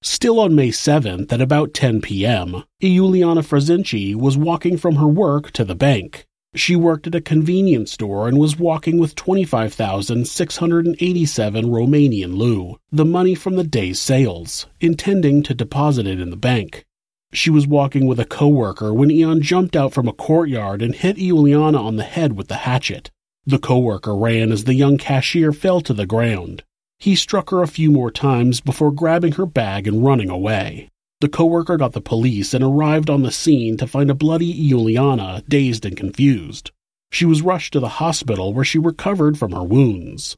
Still 0.01 0.39
on 0.39 0.55
May 0.55 0.69
7th 0.69 1.31
at 1.31 1.41
about 1.41 1.73
10 1.73 2.01
p.m., 2.01 2.63
Iuliana 2.81 3.43
Frazinci 3.43 4.15
was 4.15 4.37
walking 4.37 4.77
from 4.77 4.95
her 4.95 5.07
work 5.07 5.51
to 5.51 5.65
the 5.65 5.75
bank. 5.75 6.25
She 6.55 6.75
worked 6.77 7.05
at 7.05 7.15
a 7.15 7.21
convenience 7.21 7.91
store 7.91 8.29
and 8.29 8.39
was 8.39 8.57
walking 8.57 8.97
with 8.97 9.13
25,687 9.15 11.65
Romanian 11.65 12.37
leu, 12.37 12.77
the 12.89 13.03
money 13.03 13.35
from 13.35 13.57
the 13.57 13.65
day's 13.65 13.99
sales, 13.99 14.65
intending 14.79 15.43
to 15.43 15.53
deposit 15.53 16.07
it 16.07 16.21
in 16.21 16.29
the 16.29 16.37
bank. 16.37 16.85
She 17.33 17.49
was 17.49 17.67
walking 17.67 18.07
with 18.07 18.21
a 18.21 18.25
coworker 18.25 18.93
when 18.93 19.11
Ion 19.11 19.41
jumped 19.41 19.75
out 19.75 19.91
from 19.91 20.07
a 20.07 20.13
courtyard 20.13 20.81
and 20.81 20.95
hit 20.95 21.17
Iuliana 21.17 21.77
on 21.77 21.97
the 21.97 22.03
head 22.03 22.37
with 22.37 22.47
the 22.47 22.55
hatchet. 22.55 23.11
The 23.45 23.59
coworker 23.59 24.15
ran 24.15 24.53
as 24.53 24.63
the 24.63 24.75
young 24.75 24.97
cashier 24.97 25.51
fell 25.51 25.81
to 25.81 25.93
the 25.93 26.05
ground. 26.05 26.63
He 26.99 27.17
struck 27.17 27.49
her 27.49 27.61
a 27.61 27.67
few 27.67 27.91
more 27.91 28.11
times 28.11 28.61
before 28.61 28.93
grabbing 28.93 29.33
her 29.33 29.45
bag 29.45 29.87
and 29.87 30.05
running 30.05 30.29
away. 30.29 30.89
The 31.21 31.29
coworker 31.29 31.77
got 31.77 31.93
the 31.93 32.01
police 32.01 32.53
and 32.53 32.63
arrived 32.63 33.09
on 33.09 33.23
the 33.23 33.31
scene 33.31 33.77
to 33.77 33.87
find 33.87 34.09
a 34.09 34.15
bloody 34.15 34.53
Iuliana, 34.69 35.47
dazed 35.47 35.85
and 35.85 35.95
confused. 35.95 36.71
She 37.11 37.25
was 37.25 37.41
rushed 37.41 37.73
to 37.73 37.79
the 37.79 37.99
hospital 38.03 38.53
where 38.53 38.65
she 38.65 38.77
recovered 38.77 39.37
from 39.37 39.53
her 39.53 39.63
wounds. 39.63 40.35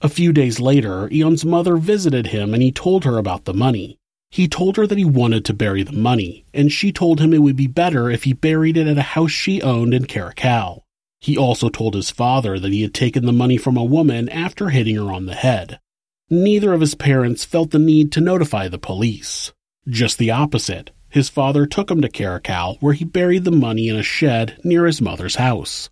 A 0.00 0.08
few 0.08 0.32
days 0.32 0.60
later, 0.60 1.08
Ion's 1.12 1.44
mother 1.44 1.76
visited 1.76 2.28
him 2.28 2.54
and 2.54 2.62
he 2.62 2.70
told 2.70 3.04
her 3.04 3.18
about 3.18 3.44
the 3.44 3.54
money. 3.54 3.98
He 4.30 4.48
told 4.48 4.76
her 4.76 4.86
that 4.86 4.98
he 4.98 5.04
wanted 5.04 5.44
to 5.44 5.52
bury 5.52 5.82
the 5.82 5.92
money, 5.92 6.46
and 6.54 6.72
she 6.72 6.90
told 6.90 7.20
him 7.20 7.34
it 7.34 7.42
would 7.42 7.56
be 7.56 7.66
better 7.66 8.10
if 8.10 8.24
he 8.24 8.32
buried 8.32 8.76
it 8.76 8.86
at 8.86 8.96
a 8.96 9.02
house 9.02 9.30
she 9.30 9.60
owned 9.60 9.92
in 9.92 10.06
Caracal. 10.06 10.84
He 11.20 11.36
also 11.36 11.68
told 11.68 11.94
his 11.94 12.10
father 12.10 12.58
that 12.58 12.72
he 12.72 12.82
had 12.82 12.94
taken 12.94 13.26
the 13.26 13.32
money 13.32 13.56
from 13.56 13.76
a 13.76 13.84
woman 13.84 14.28
after 14.28 14.70
hitting 14.70 14.96
her 14.96 15.12
on 15.12 15.26
the 15.26 15.34
head. 15.34 15.80
Neither 16.30 16.72
of 16.72 16.80
his 16.80 16.94
parents 16.94 17.44
felt 17.44 17.72
the 17.72 17.78
need 17.78 18.10
to 18.12 18.20
notify 18.20 18.68
the 18.68 18.78
police. 18.78 19.52
Just 19.88 20.18
the 20.18 20.30
opposite. 20.30 20.92
His 21.08 21.28
father 21.28 21.66
took 21.66 21.90
him 21.90 22.00
to 22.02 22.08
Caracal, 22.08 22.76
where 22.80 22.94
he 22.94 23.04
buried 23.04 23.44
the 23.44 23.50
money 23.50 23.88
in 23.88 23.96
a 23.96 24.02
shed 24.02 24.56
near 24.62 24.86
his 24.86 25.00
mother's 25.00 25.34
house. 25.36 25.90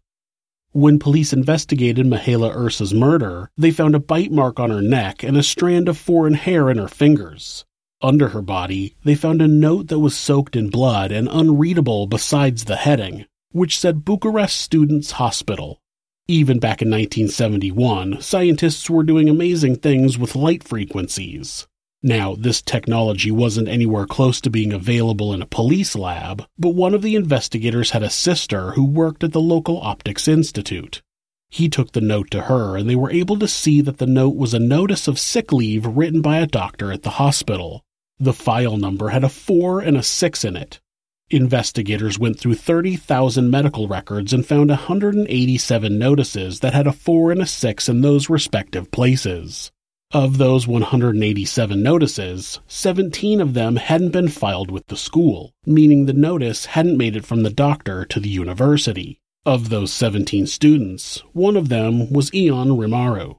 When 0.72 1.00
police 1.00 1.32
investigated 1.32 2.06
Mihaela 2.06 2.54
Ursa's 2.54 2.94
murder, 2.94 3.50
they 3.58 3.72
found 3.72 3.96
a 3.96 4.00
bite 4.00 4.30
mark 4.30 4.60
on 4.60 4.70
her 4.70 4.80
neck 4.80 5.24
and 5.24 5.36
a 5.36 5.42
strand 5.42 5.88
of 5.88 5.98
foreign 5.98 6.34
hair 6.34 6.70
in 6.70 6.78
her 6.78 6.86
fingers. 6.86 7.64
Under 8.00 8.28
her 8.28 8.40
body, 8.40 8.94
they 9.02 9.16
found 9.16 9.42
a 9.42 9.48
note 9.48 9.88
that 9.88 9.98
was 9.98 10.16
soaked 10.16 10.54
in 10.54 10.70
blood 10.70 11.10
and 11.10 11.28
unreadable 11.28 12.06
besides 12.06 12.64
the 12.64 12.76
heading, 12.76 13.26
which 13.50 13.76
said 13.76 14.04
Bucharest 14.04 14.56
Students 14.56 15.12
Hospital. 15.12 15.80
Even 16.28 16.60
back 16.60 16.80
in 16.80 16.88
1971, 16.88 18.20
scientists 18.20 18.88
were 18.88 19.02
doing 19.02 19.28
amazing 19.28 19.74
things 19.74 20.16
with 20.16 20.36
light 20.36 20.62
frequencies. 20.62 21.66
Now, 22.02 22.34
this 22.34 22.62
technology 22.62 23.30
wasn't 23.30 23.68
anywhere 23.68 24.06
close 24.06 24.40
to 24.40 24.50
being 24.50 24.72
available 24.72 25.34
in 25.34 25.42
a 25.42 25.46
police 25.46 25.94
lab, 25.94 26.46
but 26.58 26.70
one 26.70 26.94
of 26.94 27.02
the 27.02 27.14
investigators 27.14 27.90
had 27.90 28.02
a 28.02 28.08
sister 28.08 28.70
who 28.70 28.84
worked 28.84 29.22
at 29.22 29.32
the 29.32 29.40
local 29.40 29.78
optics 29.82 30.26
institute. 30.26 31.02
He 31.50 31.68
took 31.68 31.92
the 31.92 32.00
note 32.00 32.30
to 32.30 32.42
her, 32.42 32.76
and 32.76 32.88
they 32.88 32.96
were 32.96 33.10
able 33.10 33.38
to 33.40 33.48
see 33.48 33.82
that 33.82 33.98
the 33.98 34.06
note 34.06 34.36
was 34.36 34.54
a 34.54 34.58
notice 34.58 35.08
of 35.08 35.18
sick 35.18 35.52
leave 35.52 35.84
written 35.84 36.22
by 36.22 36.38
a 36.38 36.46
doctor 36.46 36.90
at 36.90 37.02
the 37.02 37.10
hospital. 37.10 37.84
The 38.18 38.32
file 38.32 38.78
number 38.78 39.08
had 39.08 39.24
a 39.24 39.28
4 39.28 39.80
and 39.80 39.96
a 39.96 40.02
6 40.02 40.44
in 40.44 40.56
it. 40.56 40.80
Investigators 41.28 42.18
went 42.18 42.38
through 42.38 42.54
30,000 42.54 43.50
medical 43.50 43.88
records 43.88 44.32
and 44.32 44.46
found 44.46 44.70
187 44.70 45.98
notices 45.98 46.60
that 46.60 46.72
had 46.72 46.86
a 46.86 46.92
4 46.92 47.32
and 47.32 47.42
a 47.42 47.46
6 47.46 47.88
in 47.90 48.00
those 48.00 48.30
respective 48.30 48.90
places. 48.90 49.70
Of 50.12 50.38
those 50.38 50.66
187 50.66 51.80
notices, 51.80 52.58
17 52.66 53.40
of 53.40 53.54
them 53.54 53.76
hadn't 53.76 54.10
been 54.10 54.26
filed 54.26 54.68
with 54.68 54.88
the 54.88 54.96
school, 54.96 55.52
meaning 55.64 56.06
the 56.06 56.12
notice 56.12 56.66
hadn't 56.66 56.96
made 56.96 57.14
it 57.14 57.24
from 57.24 57.44
the 57.44 57.50
doctor 57.50 58.04
to 58.06 58.18
the 58.18 58.28
university. 58.28 59.20
Of 59.46 59.68
those 59.68 59.92
17 59.92 60.48
students, 60.48 61.22
one 61.32 61.56
of 61.56 61.68
them 61.68 62.10
was 62.12 62.32
Ion 62.34 62.70
Rimaru. 62.70 63.38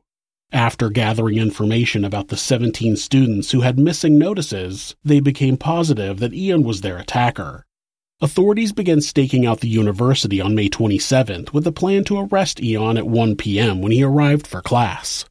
After 0.53 0.89
gathering 0.89 1.39
information 1.39 2.05
about 2.05 2.29
the 2.29 2.38
17 2.38 2.95
students 2.95 3.51
who 3.51 3.60
had 3.60 3.77
missing 3.77 4.17
notices, 4.17 4.95
they 5.03 5.19
became 5.19 5.57
positive 5.57 6.19
that 6.19 6.34
Ion 6.34 6.63
was 6.63 6.79
their 6.79 6.97
attacker. 6.97 7.65
Authorities 8.21 8.71
began 8.71 9.01
staking 9.01 9.45
out 9.45 9.60
the 9.60 9.67
university 9.67 10.39
on 10.39 10.55
May 10.55 10.69
27th 10.69 11.51
with 11.51 11.67
a 11.67 11.73
plan 11.73 12.05
to 12.05 12.19
arrest 12.19 12.62
Ion 12.63 12.97
at 12.97 13.07
1 13.07 13.36
p.m. 13.36 13.81
when 13.81 13.91
he 13.91 14.03
arrived 14.03 14.47
for 14.47 14.62
class. 14.62 15.25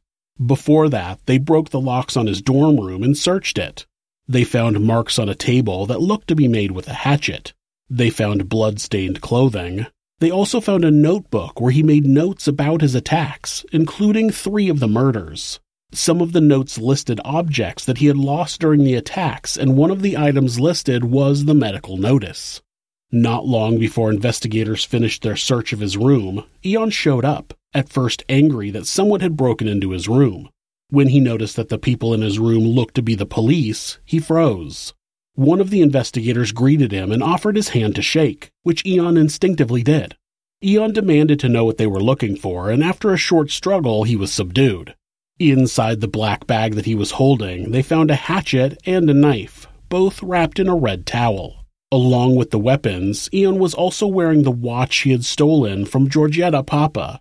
Before 0.44 0.88
that, 0.88 1.20
they 1.26 1.36
broke 1.36 1.68
the 1.68 1.80
locks 1.80 2.16
on 2.16 2.26
his 2.26 2.40
dorm 2.40 2.80
room 2.80 3.02
and 3.02 3.16
searched 3.16 3.58
it. 3.58 3.86
They 4.26 4.44
found 4.44 4.80
marks 4.80 5.18
on 5.18 5.28
a 5.28 5.34
table 5.34 5.84
that 5.86 6.00
looked 6.00 6.28
to 6.28 6.34
be 6.34 6.48
made 6.48 6.70
with 6.70 6.88
a 6.88 6.94
hatchet. 6.94 7.52
They 7.90 8.08
found 8.08 8.48
blood-stained 8.48 9.20
clothing. 9.20 9.86
They 10.20 10.30
also 10.30 10.60
found 10.60 10.84
a 10.84 10.90
notebook 10.90 11.60
where 11.60 11.72
he 11.72 11.82
made 11.82 12.06
notes 12.06 12.46
about 12.46 12.80
his 12.80 12.94
attacks, 12.94 13.66
including 13.72 14.30
three 14.30 14.68
of 14.68 14.80
the 14.80 14.88
murders. 14.88 15.60
Some 15.92 16.20
of 16.20 16.32
the 16.32 16.40
notes 16.40 16.78
listed 16.78 17.20
objects 17.24 17.84
that 17.84 17.98
he 17.98 18.06
had 18.06 18.16
lost 18.16 18.60
during 18.60 18.84
the 18.84 18.94
attacks, 18.94 19.56
and 19.56 19.76
one 19.76 19.90
of 19.90 20.02
the 20.02 20.16
items 20.16 20.60
listed 20.60 21.04
was 21.04 21.44
the 21.44 21.54
medical 21.54 21.96
notice. 21.96 22.62
Not 23.10 23.44
long 23.44 23.78
before 23.78 24.10
investigators 24.10 24.84
finished 24.84 25.22
their 25.22 25.36
search 25.36 25.72
of 25.72 25.80
his 25.80 25.96
room, 25.96 26.44
Ion 26.64 26.90
showed 26.90 27.24
up, 27.24 27.54
at 27.72 27.88
first 27.88 28.24
angry 28.28 28.70
that 28.70 28.86
someone 28.86 29.20
had 29.20 29.36
broken 29.36 29.68
into 29.68 29.90
his 29.90 30.08
room. 30.08 30.48
When 30.90 31.08
he 31.08 31.20
noticed 31.20 31.56
that 31.56 31.68
the 31.68 31.78
people 31.78 32.12
in 32.12 32.20
his 32.20 32.38
room 32.38 32.64
looked 32.64 32.96
to 32.96 33.02
be 33.02 33.14
the 33.14 33.26
police, 33.26 33.98
he 34.04 34.18
froze. 34.18 34.92
One 35.34 35.60
of 35.60 35.70
the 35.70 35.80
investigators 35.80 36.52
greeted 36.52 36.90
him 36.90 37.12
and 37.12 37.22
offered 37.22 37.56
his 37.56 37.68
hand 37.68 37.94
to 37.94 38.02
shake, 38.02 38.50
which 38.64 38.84
Ion 38.84 39.16
instinctively 39.16 39.82
did. 39.82 40.16
Ion 40.62 40.92
demanded 40.92 41.38
to 41.40 41.48
know 41.48 41.64
what 41.64 41.78
they 41.78 41.86
were 41.86 42.02
looking 42.02 42.36
for, 42.36 42.70
and 42.70 42.82
after 42.82 43.12
a 43.12 43.16
short 43.16 43.50
struggle, 43.50 44.04
he 44.04 44.16
was 44.16 44.32
subdued. 44.32 44.94
Inside 45.38 46.00
the 46.00 46.08
black 46.08 46.46
bag 46.46 46.74
that 46.74 46.84
he 46.84 46.94
was 46.94 47.12
holding, 47.12 47.70
they 47.70 47.80
found 47.80 48.10
a 48.10 48.16
hatchet 48.16 48.76
and 48.84 49.08
a 49.08 49.14
knife, 49.14 49.66
both 49.88 50.22
wrapped 50.22 50.58
in 50.58 50.68
a 50.68 50.76
red 50.76 51.06
towel. 51.06 51.64
Along 51.92 52.34
with 52.34 52.50
the 52.50 52.58
weapons, 52.58 53.30
Ion 53.32 53.58
was 53.58 53.72
also 53.72 54.06
wearing 54.06 54.42
the 54.42 54.50
watch 54.50 54.98
he 54.98 55.12
had 55.12 55.24
stolen 55.24 55.86
from 55.86 56.10
Georgetta 56.10 56.66
Papa. 56.66 57.20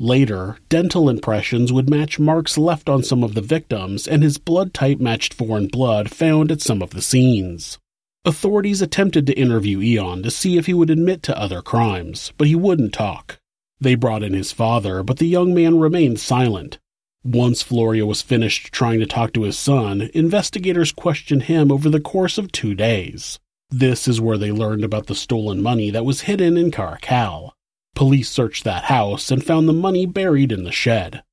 Later, 0.00 0.58
dental 0.68 1.08
impressions 1.08 1.72
would 1.72 1.90
match 1.90 2.20
marks 2.20 2.56
left 2.56 2.88
on 2.88 3.02
some 3.02 3.24
of 3.24 3.34
the 3.34 3.40
victims, 3.40 4.06
and 4.06 4.22
his 4.22 4.38
blood 4.38 4.72
type 4.72 5.00
matched 5.00 5.34
foreign 5.34 5.66
blood 5.66 6.10
found 6.10 6.52
at 6.52 6.60
some 6.60 6.82
of 6.82 6.90
the 6.90 7.02
scenes. 7.02 7.78
Authorities 8.24 8.80
attempted 8.80 9.26
to 9.26 9.38
interview 9.38 9.80
Ion 9.80 10.22
to 10.22 10.30
see 10.30 10.56
if 10.56 10.66
he 10.66 10.74
would 10.74 10.90
admit 10.90 11.22
to 11.24 11.38
other 11.38 11.62
crimes, 11.62 12.32
but 12.38 12.46
he 12.46 12.54
wouldn't 12.54 12.92
talk. 12.92 13.40
They 13.80 13.96
brought 13.96 14.22
in 14.22 14.34
his 14.34 14.52
father, 14.52 15.02
but 15.02 15.18
the 15.18 15.26
young 15.26 15.52
man 15.52 15.80
remained 15.80 16.20
silent. 16.20 16.78
Once 17.24 17.64
Floria 17.64 18.06
was 18.06 18.22
finished 18.22 18.72
trying 18.72 19.00
to 19.00 19.06
talk 19.06 19.32
to 19.32 19.42
his 19.42 19.58
son, 19.58 20.10
investigators 20.14 20.92
questioned 20.92 21.44
him 21.44 21.72
over 21.72 21.90
the 21.90 22.00
course 22.00 22.38
of 22.38 22.52
two 22.52 22.74
days. 22.74 23.40
This 23.70 24.06
is 24.06 24.20
where 24.20 24.38
they 24.38 24.52
learned 24.52 24.84
about 24.84 25.06
the 25.08 25.14
stolen 25.16 25.60
money 25.60 25.90
that 25.90 26.04
was 26.04 26.22
hidden 26.22 26.56
in 26.56 26.70
Caracal. 26.70 27.54
Police 27.98 28.30
searched 28.30 28.62
that 28.62 28.84
house 28.84 29.28
and 29.32 29.44
found 29.44 29.68
the 29.68 29.72
money 29.72 30.06
buried 30.06 30.52
in 30.52 30.62
the 30.62 30.70
shed. 30.70 31.24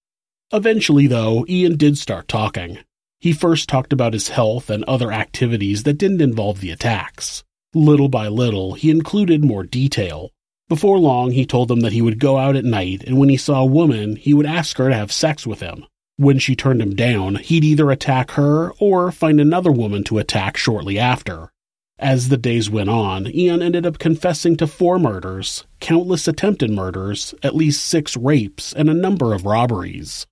Eventually, 0.51 1.05
though, 1.05 1.45
Ian 1.47 1.77
did 1.77 1.95
start 1.95 2.27
talking. 2.27 2.79
He 3.19 3.33
first 3.33 3.69
talked 3.69 3.93
about 3.93 4.13
his 4.13 4.29
health 4.29 4.71
and 4.71 4.83
other 4.85 5.11
activities 5.11 5.83
that 5.83 5.99
didn't 5.99 6.23
involve 6.23 6.61
the 6.61 6.71
attacks. 6.71 7.43
Little 7.75 8.09
by 8.09 8.29
little, 8.29 8.73
he 8.73 8.89
included 8.89 9.45
more 9.45 9.63
detail. 9.63 10.31
Before 10.67 10.97
long, 10.97 11.33
he 11.33 11.45
told 11.45 11.67
them 11.67 11.81
that 11.81 11.93
he 11.93 12.01
would 12.01 12.17
go 12.17 12.39
out 12.39 12.55
at 12.55 12.65
night, 12.65 13.03
and 13.05 13.19
when 13.19 13.29
he 13.29 13.37
saw 13.37 13.61
a 13.61 13.65
woman, 13.67 14.15
he 14.15 14.33
would 14.33 14.47
ask 14.47 14.75
her 14.79 14.89
to 14.89 14.95
have 14.95 15.11
sex 15.11 15.45
with 15.45 15.59
him. 15.59 15.85
When 16.17 16.39
she 16.39 16.55
turned 16.55 16.81
him 16.81 16.95
down, 16.95 17.35
he'd 17.35 17.63
either 17.63 17.91
attack 17.91 18.31
her 18.31 18.71
or 18.79 19.11
find 19.11 19.39
another 19.39 19.71
woman 19.71 20.03
to 20.05 20.17
attack 20.17 20.57
shortly 20.57 20.97
after. 20.97 21.51
As 21.97 22.27
the 22.27 22.37
days 22.37 22.69
went 22.69 22.89
on, 22.89 23.25
Ion 23.27 23.61
ended 23.61 23.85
up 23.85 23.99
confessing 23.99 24.57
to 24.57 24.67
four 24.67 24.99
murders, 24.99 25.63
countless 25.79 26.27
attempted 26.27 26.69
murders, 26.69 27.33
at 27.41 27.55
least 27.55 27.85
six 27.85 28.17
rapes, 28.17 28.73
and 28.73 28.89
a 28.89 28.93
number 28.93 29.33
of 29.33 29.45
robberies. 29.45 30.25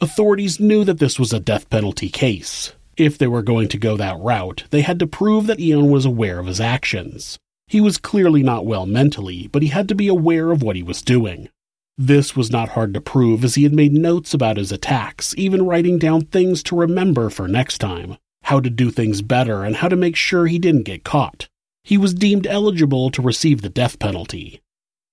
Authorities 0.00 0.58
knew 0.58 0.82
that 0.84 0.98
this 0.98 1.18
was 1.18 1.34
a 1.34 1.40
death 1.40 1.68
penalty 1.68 2.08
case. 2.08 2.72
If 2.96 3.18
they 3.18 3.26
were 3.26 3.42
going 3.42 3.68
to 3.68 3.78
go 3.78 3.98
that 3.98 4.18
route, 4.18 4.64
they 4.70 4.80
had 4.80 4.98
to 5.00 5.06
prove 5.06 5.46
that 5.46 5.60
Ion 5.60 5.90
was 5.90 6.06
aware 6.06 6.38
of 6.38 6.46
his 6.46 6.60
actions. 6.60 7.38
He 7.66 7.82
was 7.82 7.98
clearly 7.98 8.42
not 8.42 8.64
well 8.64 8.86
mentally, 8.86 9.48
but 9.48 9.62
he 9.62 9.68
had 9.68 9.88
to 9.88 9.94
be 9.94 10.08
aware 10.08 10.52
of 10.52 10.62
what 10.62 10.76
he 10.76 10.82
was 10.82 11.02
doing. 11.02 11.50
This 11.98 12.34
was 12.34 12.50
not 12.50 12.70
hard 12.70 12.94
to 12.94 13.00
prove 13.00 13.44
as 13.44 13.56
he 13.56 13.64
had 13.64 13.74
made 13.74 13.92
notes 13.92 14.32
about 14.32 14.56
his 14.56 14.72
attacks, 14.72 15.34
even 15.36 15.66
writing 15.66 15.98
down 15.98 16.22
things 16.22 16.62
to 16.64 16.76
remember 16.76 17.28
for 17.28 17.46
next 17.46 17.78
time 17.78 18.16
how 18.44 18.60
to 18.60 18.70
do 18.70 18.90
things 18.90 19.22
better, 19.22 19.64
and 19.64 19.76
how 19.76 19.88
to 19.88 19.96
make 19.96 20.16
sure 20.16 20.46
he 20.46 20.58
didn't 20.58 20.84
get 20.84 21.04
caught. 21.04 21.48
He 21.82 21.98
was 21.98 22.14
deemed 22.14 22.46
eligible 22.46 23.10
to 23.10 23.22
receive 23.22 23.62
the 23.62 23.68
death 23.68 23.98
penalty. 23.98 24.60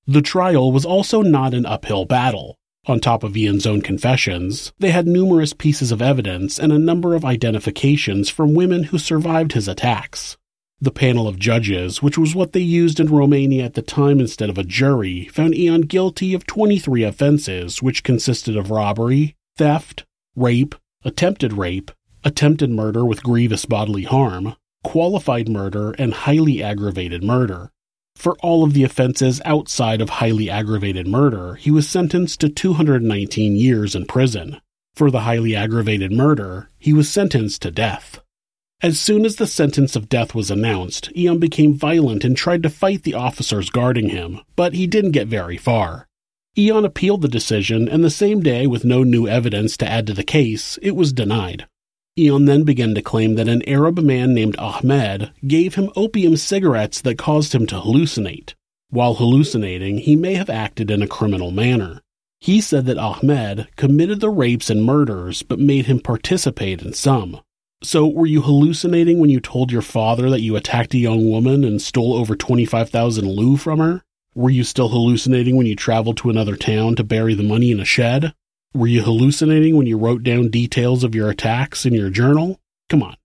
The 0.08 0.22
trial 0.22 0.72
was 0.72 0.86
also 0.86 1.22
not 1.22 1.54
an 1.54 1.66
uphill 1.66 2.06
battle. 2.06 2.58
On 2.88 3.00
top 3.00 3.24
of 3.24 3.36
Ion's 3.38 3.68
own 3.68 3.82
confessions, 3.82 4.74
they 4.80 4.90
had 4.90 5.08
numerous 5.08 5.54
pieces 5.54 5.92
of 5.92 6.02
evidence 6.02 6.58
and 6.58 6.72
a 6.72 6.80
number 6.80 7.14
of 7.14 7.24
identifications 7.24 8.30
from 8.30 8.56
women 8.56 8.86
who 8.86 8.98
survived 8.98 9.54
his 9.54 9.68
attacks. 9.68 10.38
The 10.80 10.92
panel 10.92 11.28
of 11.28 11.38
judges, 11.38 12.02
which 12.02 12.18
was 12.18 12.34
what 12.34 12.54
they 12.54 12.60
used 12.62 13.00
in 13.00 13.08
Romania 13.08 13.66
at 13.66 13.76
the 13.76 13.84
time 13.84 14.20
instead 14.20 14.50
of 14.50 14.58
a 14.58 14.64
jury, 14.64 15.26
found 15.26 15.54
Ion 15.56 15.82
guilty 15.82 16.34
of 16.34 16.48
23 16.48 17.04
offenses, 17.04 17.84
which 17.84 18.04
consisted 18.04 18.58
of 18.58 18.72
robbery, 18.72 19.36
theft, 19.58 20.06
rape, 20.36 20.74
attempted 21.06 21.54
rape, 21.54 21.92
attempted 22.24 22.70
murder 22.70 23.06
with 23.06 23.24
grievous 23.24 23.66
bodily 23.66 24.04
harm, 24.04 24.56
qualified 24.84 25.50
murder, 25.50 25.92
and 25.98 26.14
highly 26.14 26.62
aggravated 26.62 27.24
murder. 27.24 27.72
For 28.16 28.38
all 28.40 28.64
of 28.64 28.74
the 28.74 28.84
offenses 28.84 29.42
outside 29.46 30.02
of 30.02 30.10
highly 30.10 30.50
aggravated 30.50 31.08
murder, 31.08 31.56
he 31.56 31.72
was 31.72 31.90
sentenced 31.90 32.40
to 32.42 32.50
219 32.50 33.56
years 33.56 33.96
in 33.96 34.06
prison. 34.06 34.62
For 34.94 35.10
the 35.10 35.22
highly 35.22 35.56
aggravated 35.56 36.12
murder, 36.12 36.70
he 36.78 36.94
was 36.94 37.10
sentenced 37.10 37.62
to 37.64 37.72
death. 37.72 38.20
As 38.84 39.00
soon 39.00 39.26
as 39.26 39.36
the 39.36 39.48
sentence 39.48 39.96
of 39.96 40.10
death 40.10 40.34
was 40.34 40.52
announced, 40.52 41.10
Ion 41.16 41.38
became 41.38 41.74
violent 41.74 42.24
and 42.24 42.36
tried 42.36 42.64
to 42.64 42.70
fight 42.70 43.04
the 43.04 43.14
officers 43.14 43.70
guarding 43.70 44.10
him, 44.10 44.42
but 44.56 44.74
he 44.74 44.88
didn't 44.88 45.12
get 45.12 45.28
very 45.28 45.58
far. 45.58 46.08
Ion 46.58 46.84
appealed 46.84 47.22
the 47.22 47.28
decision, 47.28 47.88
and 47.88 48.04
the 48.04 48.10
same 48.10 48.42
day, 48.42 48.68
with 48.68 48.84
no 48.84 49.04
new 49.04 49.28
evidence 49.28 49.78
to 49.78 49.88
add 49.88 50.08
to 50.08 50.14
the 50.14 50.24
case, 50.24 50.78
it 50.82 50.96
was 50.96 51.14
denied. 51.14 51.68
Ion 52.20 52.46
then 52.46 52.64
began 52.64 52.94
to 52.96 53.02
claim 53.02 53.36
that 53.36 53.48
an 53.48 53.68
Arab 53.68 54.00
man 54.00 54.34
named 54.34 54.58
Ahmed 54.58 55.32
gave 55.48 55.76
him 55.76 55.90
opium 55.96 56.36
cigarettes 56.36 57.00
that 57.02 57.18
caused 57.18 57.56
him 57.56 57.66
to 57.68 57.76
hallucinate. 57.76 58.54
While 58.90 59.14
hallucinating, 59.14 60.00
he 60.00 60.18
may 60.18 60.34
have 60.34 60.50
acted 60.50 60.92
in 60.92 61.02
a 61.02 61.08
criminal 61.08 61.52
manner. 61.52 62.02
He 62.42 62.60
said 62.60 62.86
that 62.88 62.98
Ahmed 62.98 63.70
committed 63.78 64.20
the 64.20 64.30
rapes 64.30 64.70
and 64.70 64.84
murders 64.84 65.42
but 65.42 65.60
made 65.60 65.86
him 65.86 66.02
participate 66.02 66.82
in 66.82 66.92
some. 66.92 67.40
So, 67.82 68.06
were 68.08 68.26
you 68.26 68.42
hallucinating 68.42 69.20
when 69.20 69.30
you 69.30 69.40
told 69.40 69.72
your 69.72 69.82
father 69.82 70.30
that 70.30 70.42
you 70.42 70.58
attacked 70.58 70.94
a 70.94 70.98
young 70.98 71.30
woman 71.30 71.64
and 71.64 71.82
stole 71.82 72.14
over 72.14 72.36
25,000 72.36 73.26
leu 73.26 73.56
from 73.56 73.80
her? 73.80 74.04
Were 74.36 74.50
you 74.50 74.66
still 74.66 74.90
hallucinating 74.90 75.56
when 75.56 75.66
you 75.66 75.76
traveled 75.76 76.18
to 76.18 76.30
another 76.30 76.58
town 76.58 76.96
to 76.96 77.04
bury 77.04 77.36
the 77.36 77.44
money 77.44 77.72
in 77.72 77.80
a 77.80 77.86
shed? 77.86 78.34
Were 78.74 78.88
you 78.88 79.02
hallucinating 79.02 79.76
when 79.76 79.86
you 79.86 79.98
wrote 79.98 80.24
down 80.24 80.50
details 80.50 81.04
of 81.04 81.14
your 81.14 81.30
attacks 81.30 81.86
in 81.86 81.94
your 81.94 82.10
journal? 82.10 82.58
Come 82.88 83.04
on. 83.04 83.18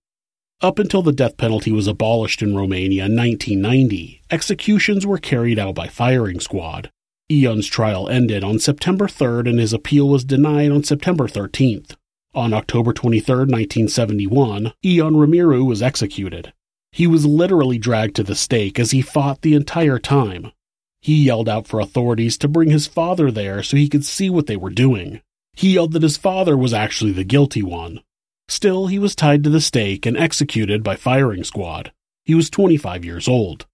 Up 0.59 0.77
until 0.77 1.01
the 1.01 1.13
death 1.13 1.37
penalty 1.37 1.71
was 1.71 1.87
abolished 1.87 2.41
in 2.41 2.53
Romania 2.53 3.05
in 3.05 3.15
1990, 3.15 4.23
executions 4.29 5.05
were 5.05 5.17
carried 5.17 5.57
out 5.57 5.73
by 5.73 5.87
firing 5.87 6.41
squad. 6.41 6.91
Ion's 7.31 7.67
trial 7.67 8.09
ended 8.09 8.43
on 8.43 8.59
September 8.59 9.07
3rd 9.07 9.49
and 9.49 9.57
his 9.57 9.71
appeal 9.71 10.09
was 10.09 10.25
denied 10.25 10.69
on 10.69 10.83
September 10.83 11.29
13th. 11.29 11.95
On 12.35 12.53
October 12.53 12.91
23, 12.91 13.35
1971, 13.35 14.73
Ion 14.83 15.13
Rimaru 15.13 15.65
was 15.65 15.81
executed. 15.81 16.51
He 16.91 17.07
was 17.07 17.25
literally 17.25 17.77
dragged 17.77 18.17
to 18.17 18.23
the 18.23 18.35
stake 18.35 18.77
as 18.79 18.91
he 18.91 19.01
fought 19.01 19.43
the 19.43 19.53
entire 19.53 19.97
time. 19.97 20.51
He 20.99 21.23
yelled 21.23 21.47
out 21.47 21.67
for 21.67 21.79
authorities 21.79 22.37
to 22.39 22.49
bring 22.49 22.69
his 22.69 22.85
father 22.85 23.31
there 23.31 23.63
so 23.63 23.77
he 23.77 23.87
could 23.87 24.03
see 24.03 24.29
what 24.29 24.47
they 24.47 24.57
were 24.57 24.69
doing. 24.69 25.21
He 25.57 25.73
yelled 25.73 25.93
that 25.93 26.03
his 26.03 26.17
father 26.17 26.55
was 26.55 26.71
actually 26.71 27.13
the 27.13 27.23
guilty 27.23 27.63
one. 27.63 28.01
Still, 28.47 28.87
he 28.87 28.99
was 28.99 29.15
tied 29.15 29.43
to 29.43 29.49
the 29.49 29.59
stake 29.59 30.05
and 30.05 30.15
executed 30.15 30.83
by 30.83 30.95
firing 30.95 31.43
squad. 31.43 31.91
He 32.25 32.35
was 32.35 32.51
25 32.51 33.03
years 33.03 33.27
old. 33.27 33.65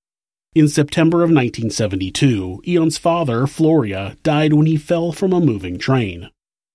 In 0.55 0.69
September 0.69 1.17
of 1.17 1.29
1972, 1.29 2.61
Ion's 2.65 2.97
father, 2.97 3.41
Floria, 3.47 4.15
died 4.23 4.53
when 4.53 4.65
he 4.65 4.77
fell 4.77 5.11
from 5.11 5.33
a 5.33 5.41
moving 5.41 5.77
train. 5.77 6.29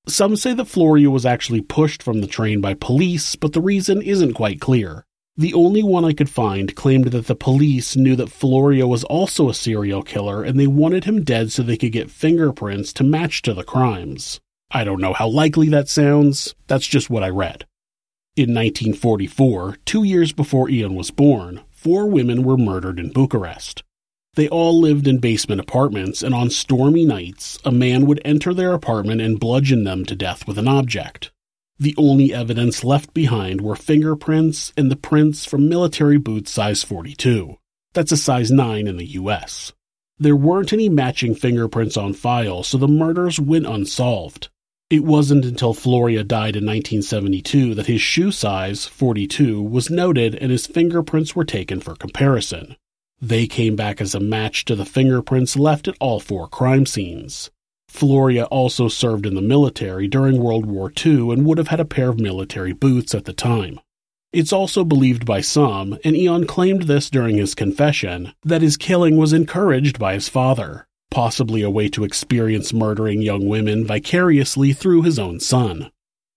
Some 0.06 0.36
say 0.36 0.52
that 0.52 0.66
Floria 0.66 1.10
was 1.10 1.24
actually 1.24 1.62
pushed 1.62 2.02
from 2.02 2.20
the 2.20 2.26
train 2.26 2.60
by 2.60 2.74
police, 2.74 3.34
but 3.34 3.54
the 3.54 3.62
reason 3.62 4.02
isn't 4.02 4.34
quite 4.34 4.60
clear. 4.60 5.06
The 5.38 5.54
only 5.54 5.82
one 5.82 6.04
I 6.04 6.12
could 6.12 6.28
find 6.28 6.76
claimed 6.76 7.12
that 7.12 7.28
the 7.28 7.34
police 7.34 7.96
knew 7.96 8.14
that 8.16 8.28
Floria 8.28 8.86
was 8.86 9.04
also 9.04 9.48
a 9.48 9.54
serial 9.54 10.02
killer 10.02 10.44
and 10.44 10.60
they 10.60 10.66
wanted 10.66 11.04
him 11.04 11.24
dead 11.24 11.50
so 11.50 11.62
they 11.62 11.78
could 11.78 11.92
get 11.92 12.10
fingerprints 12.10 12.92
to 12.92 13.04
match 13.04 13.40
to 13.42 13.54
the 13.54 13.64
crimes. 13.64 14.40
I 14.70 14.84
don't 14.84 15.00
know 15.00 15.14
how 15.14 15.28
likely 15.28 15.70
that 15.70 15.88
sounds, 15.88 16.54
that's 16.66 16.86
just 16.86 17.08
what 17.08 17.22
I 17.22 17.30
read. 17.30 17.64
In 18.36 18.54
1944, 18.54 19.78
two 19.86 20.04
years 20.04 20.32
before 20.32 20.70
Ion 20.70 20.94
was 20.94 21.10
born, 21.10 21.62
four 21.70 22.06
women 22.06 22.42
were 22.42 22.58
murdered 22.58 23.00
in 23.00 23.10
Bucharest. 23.10 23.82
They 24.34 24.46
all 24.46 24.78
lived 24.78 25.08
in 25.08 25.18
basement 25.18 25.60
apartments, 25.60 26.22
and 26.22 26.34
on 26.34 26.50
stormy 26.50 27.06
nights, 27.06 27.58
a 27.64 27.72
man 27.72 28.04
would 28.06 28.20
enter 28.26 28.52
their 28.52 28.74
apartment 28.74 29.22
and 29.22 29.40
bludgeon 29.40 29.84
them 29.84 30.04
to 30.04 30.14
death 30.14 30.46
with 30.46 30.58
an 30.58 30.68
object. 30.68 31.32
The 31.78 31.94
only 31.96 32.34
evidence 32.34 32.84
left 32.84 33.14
behind 33.14 33.62
were 33.62 33.74
fingerprints 33.74 34.74
and 34.76 34.90
the 34.90 34.96
prints 34.96 35.46
from 35.46 35.68
military 35.68 36.18
boots 36.18 36.50
size 36.50 36.84
42. 36.84 37.56
That's 37.94 38.12
a 38.12 38.16
size 38.18 38.50
9 38.50 38.86
in 38.86 38.98
the 38.98 39.06
US. 39.06 39.72
There 40.18 40.36
weren't 40.36 40.72
any 40.72 40.88
matching 40.88 41.34
fingerprints 41.34 41.96
on 41.96 42.12
file, 42.12 42.62
so 42.62 42.76
the 42.76 42.86
murders 42.86 43.40
went 43.40 43.66
unsolved. 43.66 44.50
It 44.90 45.04
wasn't 45.04 45.44
until 45.44 45.74
Floria 45.74 46.26
died 46.26 46.56
in 46.56 46.64
1972 46.64 47.74
that 47.74 47.88
his 47.88 48.00
shoe 48.00 48.32
size, 48.32 48.86
42, 48.86 49.62
was 49.62 49.90
noted 49.90 50.34
and 50.34 50.50
his 50.50 50.66
fingerprints 50.66 51.36
were 51.36 51.44
taken 51.44 51.78
for 51.78 51.94
comparison. 51.94 52.74
They 53.20 53.46
came 53.46 53.76
back 53.76 54.00
as 54.00 54.14
a 54.14 54.20
match 54.20 54.64
to 54.64 54.74
the 54.74 54.86
fingerprints 54.86 55.56
left 55.56 55.88
at 55.88 55.96
all 56.00 56.20
four 56.20 56.48
crime 56.48 56.86
scenes. 56.86 57.50
Floria 57.90 58.46
also 58.50 58.88
served 58.88 59.26
in 59.26 59.34
the 59.34 59.42
military 59.42 60.08
during 60.08 60.40
World 60.40 60.64
War 60.64 60.90
II 61.04 61.32
and 61.32 61.44
would 61.44 61.58
have 61.58 61.68
had 61.68 61.80
a 61.80 61.84
pair 61.84 62.08
of 62.08 62.18
military 62.18 62.72
boots 62.72 63.14
at 63.14 63.26
the 63.26 63.34
time. 63.34 63.80
It's 64.32 64.54
also 64.54 64.84
believed 64.84 65.26
by 65.26 65.42
some, 65.42 65.98
and 66.02 66.16
Ion 66.16 66.46
claimed 66.46 66.84
this 66.84 67.10
during 67.10 67.36
his 67.36 67.54
confession, 67.54 68.32
that 68.42 68.62
his 68.62 68.78
killing 68.78 69.18
was 69.18 69.34
encouraged 69.34 69.98
by 69.98 70.14
his 70.14 70.30
father, 70.30 70.87
possibly 71.10 71.62
a 71.62 71.70
way 71.70 71.88
to 71.88 72.04
experience 72.04 72.72
murdering 72.72 73.22
young 73.22 73.48
women 73.48 73.86
vicariously 73.86 74.72
through 74.72 75.02
his 75.02 75.18
own 75.18 75.40
son. 75.40 75.90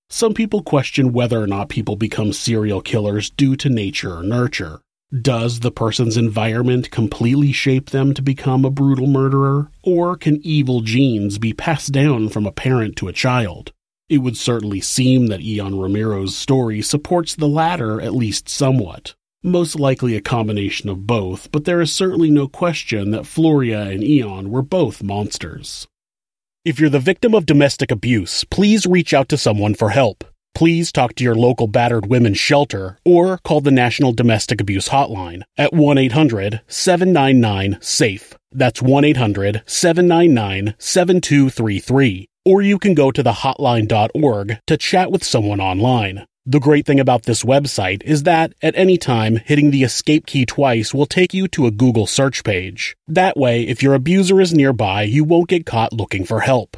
Some 0.10 0.34
people 0.34 0.62
question 0.62 1.14
whether 1.14 1.42
or 1.42 1.48
not 1.48 1.70
people 1.70 1.96
become 1.96 2.34
serial 2.34 2.82
killers 2.82 3.30
due 3.30 3.56
to 3.56 3.70
nature 3.70 4.18
or 4.18 4.24
nurture. 4.24 4.82
Does 5.22 5.60
the 5.60 5.72
person's 5.72 6.16
environment 6.16 6.90
completely 6.90 7.52
shape 7.52 7.90
them 7.90 8.14
to 8.14 8.22
become 8.22 8.64
a 8.64 8.70
brutal 8.70 9.08
murderer, 9.08 9.70
or 9.84 10.16
can 10.16 10.40
evil 10.46 10.82
genes 10.82 11.38
be 11.38 11.52
passed 11.52 11.92
down 11.92 12.30
from 12.30 12.46
a 12.46 12.52
parent 12.52 12.96
to 12.98 13.10
a 13.10 13.14
child? 13.14 13.74
It 14.08 14.20
would 14.20 14.38
certainly 14.38 14.82
seem 14.82 15.28
that 15.28 15.42
Ion 15.42 15.76
Rimaru's 15.76 16.38
story 16.38 16.82
supports 16.82 17.36
the 17.36 17.48
latter 17.48 18.02
at 18.02 18.16
least 18.16 18.50
somewhat. 18.50 19.16
Most 19.44 19.80
likely 19.80 20.16
a 20.16 20.22
combination 20.22 20.90
of 20.90 21.08
both, 21.08 21.52
but 21.52 21.66
there 21.66 21.82
is 21.82 21.92
certainly 21.92 22.30
no 22.30 22.48
question 22.48 23.12
that 23.12 23.24
Floria 23.24 23.92
and 23.94 24.04
Ion 24.04 24.52
were 24.52 24.62
both 24.62 25.02
monsters. 25.04 25.88
If 26.64 26.80
you're 26.80 26.90
the 26.90 27.00
victim 27.00 27.34
of 27.34 27.46
domestic 27.46 27.92
abuse, 27.92 28.44
please 28.46 28.86
reach 28.86 29.14
out 29.14 29.30
to 29.30 29.38
someone 29.38 29.74
for 29.74 29.90
help 29.90 30.24
please 30.54 30.92
talk 30.92 31.16
to 31.16 31.24
your 31.24 31.36
local 31.36 31.68
battered 31.68 32.06
women's 32.06 32.40
shelter 32.40 32.98
or 33.06 33.40
call 33.40 33.62
the 33.62 33.72
National 33.72 34.12
Domestic 34.12 34.62
Abuse 34.62 34.90
Hotline 34.90 35.42
at 35.58 35.74
1 35.74 35.98
800 35.98 36.62
799 36.68 37.80
SAFE. 37.82 38.36
That's 38.52 38.82
1 38.82 39.04
800 39.04 39.64
799 39.66 40.76
7233. 40.78 42.28
Or 42.46 42.62
you 42.62 42.80
can 42.80 42.94
go 42.94 43.12
to 43.12 43.24
the 43.24 43.32
hotline.org 43.34 44.60
to 44.68 44.78
chat 44.78 45.12
with 45.12 45.24
someone 45.24 45.62
online. 45.62 46.26
The 46.52 46.60
great 46.60 46.86
thing 46.86 47.00
about 47.00 47.24
this 47.24 47.44
website 47.44 48.04
is 48.04 48.24
that 48.24 48.52
at 48.62 48.76
any 48.76 48.98
time, 48.98 49.38
hitting 49.38 49.72
the 49.72 49.84
escape 49.84 50.26
key 50.26 50.46
twice 50.46 50.94
will 50.94 51.06
take 51.06 51.34
you 51.34 51.48
to 51.48 51.66
a 51.66 51.72
Google 51.72 52.08
search 52.08 52.44
page. 52.44 52.94
That 53.08 53.38
way, 53.38 53.66
if 53.66 53.82
your 53.82 53.94
abuser 53.94 54.42
is 54.42 54.54
nearby, 54.54 55.04
you 55.04 55.24
won't 55.24 55.48
get 55.48 55.66
caught 55.66 55.94
looking 55.94 56.26
for 56.26 56.42
help. 56.42 56.76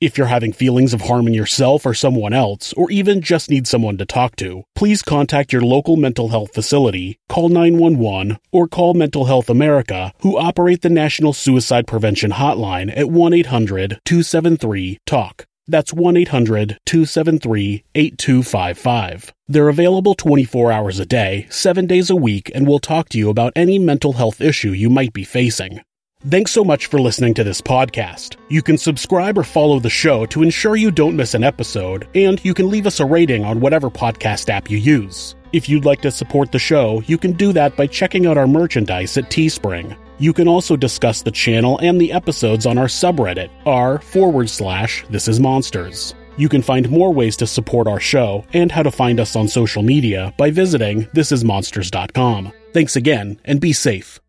If 0.00 0.16
you're 0.16 0.28
having 0.28 0.52
feelings 0.52 0.94
of 0.94 1.00
harming 1.00 1.34
yourself 1.34 1.84
or 1.84 1.92
someone 1.92 2.32
else, 2.32 2.72
or 2.74 2.88
even 2.92 3.20
just 3.20 3.50
need 3.50 3.66
someone 3.66 3.98
to 3.98 4.06
talk 4.06 4.36
to, 4.36 4.62
please 4.76 5.02
contact 5.02 5.52
your 5.52 5.62
local 5.62 5.96
mental 5.96 6.28
health 6.28 6.54
facility, 6.54 7.18
call 7.28 7.48
911, 7.48 8.38
or 8.52 8.68
call 8.68 8.94
Mental 8.94 9.24
Health 9.24 9.50
America, 9.50 10.12
who 10.20 10.38
operate 10.38 10.82
the 10.82 10.88
National 10.88 11.32
Suicide 11.32 11.88
Prevention 11.88 12.30
Hotline 12.30 12.96
at 12.96 13.10
1 13.10 13.32
800 13.32 13.98
273 14.04 14.98
TALK. 15.04 15.46
That's 15.68 15.92
1 15.92 16.16
800 16.16 16.78
273 16.86 17.84
8255. 17.94 19.34
They're 19.48 19.68
available 19.68 20.14
24 20.14 20.70
hours 20.70 20.98
a 21.00 21.06
day, 21.06 21.46
7 21.50 21.86
days 21.86 22.08
a 22.10 22.16
week, 22.16 22.50
and 22.54 22.66
will 22.66 22.78
talk 22.78 23.08
to 23.10 23.18
you 23.18 23.30
about 23.30 23.52
any 23.56 23.78
mental 23.78 24.12
health 24.12 24.40
issue 24.40 24.70
you 24.70 24.88
might 24.88 25.12
be 25.12 25.24
facing. 25.24 25.80
Thanks 26.28 26.50
so 26.50 26.64
much 26.64 26.86
for 26.86 27.00
listening 27.00 27.34
to 27.34 27.44
this 27.44 27.60
podcast. 27.60 28.36
You 28.48 28.62
can 28.62 28.78
subscribe 28.78 29.38
or 29.38 29.44
follow 29.44 29.78
the 29.78 29.90
show 29.90 30.24
to 30.26 30.42
ensure 30.42 30.74
you 30.74 30.90
don't 30.90 31.14
miss 31.16 31.34
an 31.34 31.44
episode, 31.44 32.08
and 32.14 32.42
you 32.44 32.54
can 32.54 32.70
leave 32.70 32.86
us 32.86 33.00
a 33.00 33.04
rating 33.04 33.44
on 33.44 33.60
whatever 33.60 33.90
podcast 33.90 34.48
app 34.48 34.70
you 34.70 34.78
use. 34.78 35.36
If 35.52 35.68
you'd 35.68 35.84
like 35.84 36.00
to 36.02 36.10
support 36.10 36.52
the 36.52 36.58
show, 36.58 37.02
you 37.06 37.18
can 37.18 37.32
do 37.32 37.52
that 37.52 37.76
by 37.76 37.86
checking 37.86 38.26
out 38.26 38.38
our 38.38 38.48
merchandise 38.48 39.16
at 39.16 39.30
Teespring. 39.30 39.96
You 40.18 40.32
can 40.32 40.48
also 40.48 40.76
discuss 40.76 41.22
the 41.22 41.30
channel 41.30 41.78
and 41.82 42.00
the 42.00 42.12
episodes 42.12 42.64
on 42.64 42.78
our 42.78 42.86
subreddit, 42.86 43.50
r 43.66 43.98
forward 43.98 44.48
slash 44.48 45.04
this 45.10 45.28
is 45.28 45.38
monsters. 45.38 46.14
You 46.38 46.48
can 46.48 46.62
find 46.62 46.88
more 46.90 47.12
ways 47.12 47.36
to 47.36 47.46
support 47.46 47.86
our 47.86 48.00
show 48.00 48.44
and 48.52 48.72
how 48.72 48.82
to 48.82 48.90
find 48.90 49.20
us 49.20 49.36
on 49.36 49.48
social 49.48 49.82
media 49.82 50.34
by 50.36 50.50
visiting 50.50 51.04
thisismonsters.com. 51.06 52.52
Thanks 52.72 52.96
again, 52.96 53.40
and 53.44 53.60
be 53.60 53.72
safe. 53.72 54.20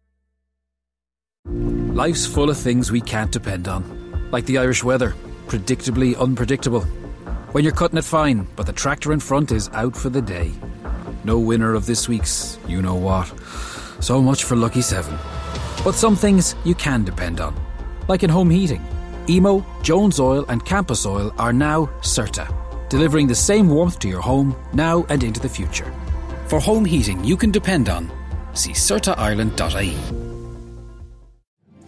Life's 1.45 2.25
full 2.25 2.49
of 2.49 2.57
things 2.57 2.91
we 2.91 3.01
can't 3.01 3.31
depend 3.31 3.67
on, 3.67 4.29
like 4.31 4.45
the 4.45 4.57
Irish 4.57 4.83
weather, 4.83 5.15
predictably 5.47 6.17
unpredictable. 6.17 6.81
When 7.53 7.63
you're 7.63 7.73
cutting 7.73 7.97
it 7.97 8.05
fine, 8.05 8.47
but 8.55 8.65
the 8.65 8.73
tractor 8.73 9.13
in 9.13 9.19
front 9.19 9.51
is 9.51 9.69
out 9.73 9.95
for 9.95 10.09
the 10.09 10.21
day. 10.21 10.51
No 11.23 11.39
winner 11.39 11.73
of 11.73 11.85
this 11.85 12.07
week's 12.07 12.59
you 12.67 12.81
know 12.81 12.95
what. 12.95 13.33
So 14.01 14.21
much 14.21 14.43
for 14.43 14.55
Lucky 14.55 14.81
7. 14.81 15.17
But 15.83 15.95
some 15.95 16.15
things 16.15 16.55
you 16.63 16.75
can 16.75 17.03
depend 17.03 17.39
on, 17.39 17.55
like 18.07 18.23
in 18.23 18.29
home 18.29 18.49
heating. 18.49 18.85
Emo, 19.29 19.65
Jones 19.81 20.19
Oil, 20.19 20.45
and 20.47 20.63
Campus 20.65 21.05
Oil 21.05 21.33
are 21.37 21.53
now 21.53 21.87
CERTA, 22.01 22.47
delivering 22.89 23.27
the 23.27 23.35
same 23.35 23.69
warmth 23.69 23.99
to 23.99 24.07
your 24.07 24.21
home 24.21 24.55
now 24.73 25.05
and 25.09 25.23
into 25.23 25.39
the 25.39 25.49
future. 25.49 25.93
For 26.47 26.59
home 26.59 26.85
heating 26.85 27.23
you 27.23 27.37
can 27.37 27.51
depend 27.51 27.89
on, 27.89 28.11
see 28.53 28.71
CERTAIreland.ie. 28.71 30.26